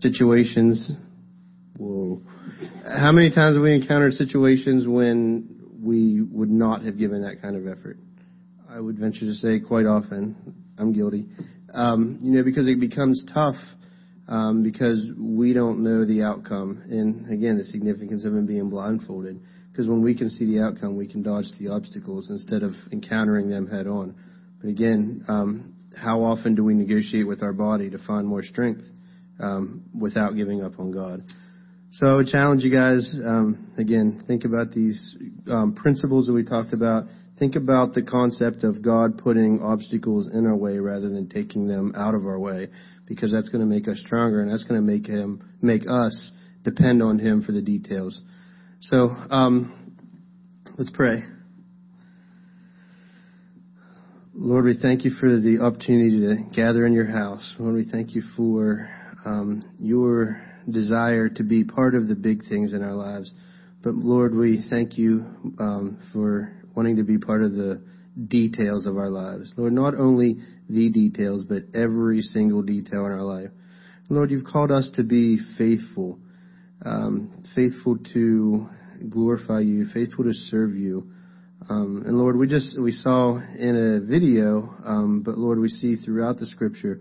Situations. 0.00 0.90
Whoa. 1.76 2.20
How 2.84 3.12
many 3.12 3.30
times 3.30 3.56
have 3.56 3.62
we 3.62 3.74
encountered 3.74 4.14
situations 4.14 4.86
when 4.86 5.60
we 5.82 6.22
would 6.22 6.50
not 6.50 6.82
have 6.84 6.98
given 6.98 7.22
that 7.22 7.40
kind 7.40 7.56
of 7.56 7.66
effort? 7.66 7.98
I 8.68 8.80
would 8.80 8.98
venture 8.98 9.26
to 9.26 9.34
say 9.34 9.60
quite 9.60 9.86
often. 9.86 10.54
I'm 10.78 10.92
guilty. 10.92 11.26
Um, 11.72 12.18
you 12.22 12.32
know, 12.32 12.44
because 12.44 12.68
it 12.68 12.80
becomes 12.80 13.24
tough 13.32 13.56
um, 14.28 14.62
because 14.62 15.10
we 15.18 15.52
don't 15.52 15.82
know 15.82 16.04
the 16.04 16.22
outcome. 16.22 16.82
And 16.88 17.30
again, 17.32 17.58
the 17.58 17.64
significance 17.64 18.24
of 18.24 18.32
him 18.32 18.46
being 18.46 18.70
blindfolded. 18.70 19.40
Because 19.70 19.88
when 19.88 20.02
we 20.02 20.16
can 20.16 20.30
see 20.30 20.46
the 20.46 20.62
outcome, 20.62 20.96
we 20.96 21.06
can 21.06 21.22
dodge 21.22 21.46
the 21.58 21.68
obstacles 21.68 22.30
instead 22.30 22.62
of 22.62 22.72
encountering 22.92 23.48
them 23.48 23.68
head 23.68 23.86
on. 23.86 24.14
But 24.60 24.68
again, 24.68 25.24
um, 25.28 25.74
how 25.96 26.22
often 26.22 26.54
do 26.54 26.64
we 26.64 26.74
negotiate 26.74 27.26
with 27.26 27.42
our 27.42 27.52
body 27.52 27.90
to 27.90 27.98
find 27.98 28.26
more 28.26 28.42
strength? 28.42 28.84
Um, 29.40 29.84
without 29.98 30.36
giving 30.36 30.62
up 30.62 30.78
on 30.78 30.92
God. 30.92 31.20
So 31.92 32.06
I 32.06 32.14
would 32.14 32.28
challenge 32.28 32.62
you 32.62 32.70
guys, 32.70 33.16
um, 33.24 33.72
again, 33.76 34.22
think 34.26 34.44
about 34.44 34.70
these 34.70 35.16
um, 35.50 35.74
principles 35.74 36.26
that 36.26 36.32
we 36.32 36.44
talked 36.44 36.72
about. 36.72 37.04
Think 37.38 37.56
about 37.56 37.94
the 37.94 38.02
concept 38.02 38.64
of 38.64 38.82
God 38.82 39.18
putting 39.18 39.60
obstacles 39.62 40.28
in 40.32 40.46
our 40.46 40.56
way 40.56 40.78
rather 40.78 41.08
than 41.08 41.28
taking 41.28 41.66
them 41.66 41.92
out 41.96 42.14
of 42.14 42.26
our 42.26 42.38
way, 42.38 42.68
because 43.06 43.32
that's 43.32 43.48
going 43.48 43.62
to 43.62 43.66
make 43.66 43.88
us 43.88 43.98
stronger 44.04 44.42
and 44.42 44.52
that's 44.52 44.64
going 44.64 44.80
to 44.80 44.86
make 44.86 45.06
him 45.06 45.42
make 45.62 45.82
us 45.88 46.32
depend 46.62 47.02
on 47.02 47.18
Him 47.18 47.42
for 47.42 47.52
the 47.52 47.62
details. 47.62 48.22
So 48.80 49.08
um, 49.30 49.96
let's 50.78 50.90
pray. 50.92 51.22
Lord, 54.34 54.64
we 54.64 54.78
thank 54.80 55.04
you 55.04 55.10
for 55.20 55.28
the 55.28 55.60
opportunity 55.62 56.20
to 56.20 56.54
gather 56.54 56.86
in 56.86 56.92
your 56.92 57.06
house. 57.06 57.56
Lord, 57.58 57.74
we 57.74 57.84
thank 57.90 58.14
you 58.14 58.22
for 58.36 58.88
um, 59.24 59.62
your 59.78 60.42
desire 60.68 61.28
to 61.28 61.42
be 61.42 61.64
part 61.64 61.94
of 61.94 62.08
the 62.08 62.14
big 62.14 62.44
things 62.48 62.72
in 62.72 62.82
our 62.82 62.94
lives. 62.94 63.32
But 63.82 63.94
Lord, 63.94 64.34
we 64.34 64.64
thank 64.68 64.98
you 64.98 65.24
um, 65.58 65.98
for 66.12 66.52
wanting 66.74 66.96
to 66.96 67.02
be 67.02 67.18
part 67.18 67.42
of 67.42 67.52
the 67.52 67.82
details 68.28 68.86
of 68.86 68.96
our 68.96 69.08
lives. 69.08 69.52
Lord, 69.56 69.72
not 69.72 69.94
only 69.94 70.38
the 70.68 70.90
details, 70.90 71.44
but 71.44 71.62
every 71.74 72.20
single 72.20 72.62
detail 72.62 73.06
in 73.06 73.12
our 73.12 73.22
life. 73.22 73.50
Lord, 74.08 74.30
you've 74.30 74.44
called 74.44 74.72
us 74.72 74.90
to 74.96 75.04
be 75.04 75.38
faithful, 75.56 76.18
um, 76.84 77.44
faithful 77.54 77.96
to 78.12 78.68
glorify 79.08 79.60
you, 79.60 79.86
faithful 79.94 80.24
to 80.24 80.34
serve 80.34 80.74
you. 80.74 81.10
Um, 81.68 82.02
and 82.04 82.18
Lord, 82.18 82.36
we 82.36 82.48
just 82.48 82.80
we 82.80 82.90
saw 82.90 83.36
in 83.36 83.76
a 83.76 84.00
video, 84.00 84.74
um, 84.84 85.22
but 85.24 85.38
Lord, 85.38 85.58
we 85.58 85.68
see 85.68 85.96
throughout 85.96 86.38
the 86.38 86.46
Scripture 86.46 87.00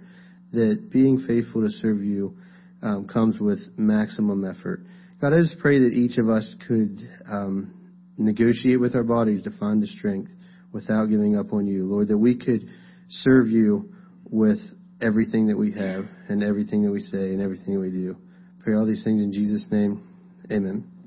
that 0.52 0.90
being 0.92 1.24
faithful 1.28 1.62
to 1.62 1.70
serve 1.70 2.02
you 2.04 2.38
um, 2.82 3.08
comes 3.08 3.40
with 3.40 3.60
maximum 3.78 4.46
effort. 4.46 4.82
God, 5.22 5.34
I 5.34 5.38
just 5.42 5.60
pray 5.60 5.80
that 5.80 5.92
each 5.92 6.18
of 6.18 6.30
us 6.30 6.56
could 6.68 6.98
um, 7.30 7.74
negotiate 8.18 8.80
with 8.80 8.96
our 8.96 9.04
bodies 9.04 9.44
to 9.44 9.52
find 9.60 9.82
the 9.82 9.88
strength 9.88 10.32
without 10.72 11.08
giving 11.08 11.38
up 11.38 11.52
on 11.52 11.68
you, 11.68 11.86
Lord, 11.86 12.08
that 12.10 12.18
we 12.18 12.38
could 12.38 12.68
serve 13.10 13.48
you 13.48 13.94
with 14.30 14.60
everything 15.02 15.48
that 15.48 15.58
we 15.58 15.72
have 15.72 16.06
and 16.28 16.44
everything 16.44 16.84
that 16.84 16.92
we 16.92 17.02
say 17.02 17.34
and 17.34 17.42
everything 17.42 17.74
that 17.74 17.80
we 17.80 17.92
do. 17.92 18.16
Pray 18.64 18.76
all 18.76 18.86
these 18.86 19.04
things 19.04 19.22
in 19.22 19.34
Jesus' 19.34 19.68
name. 19.72 20.04
Amen. 20.52 20.99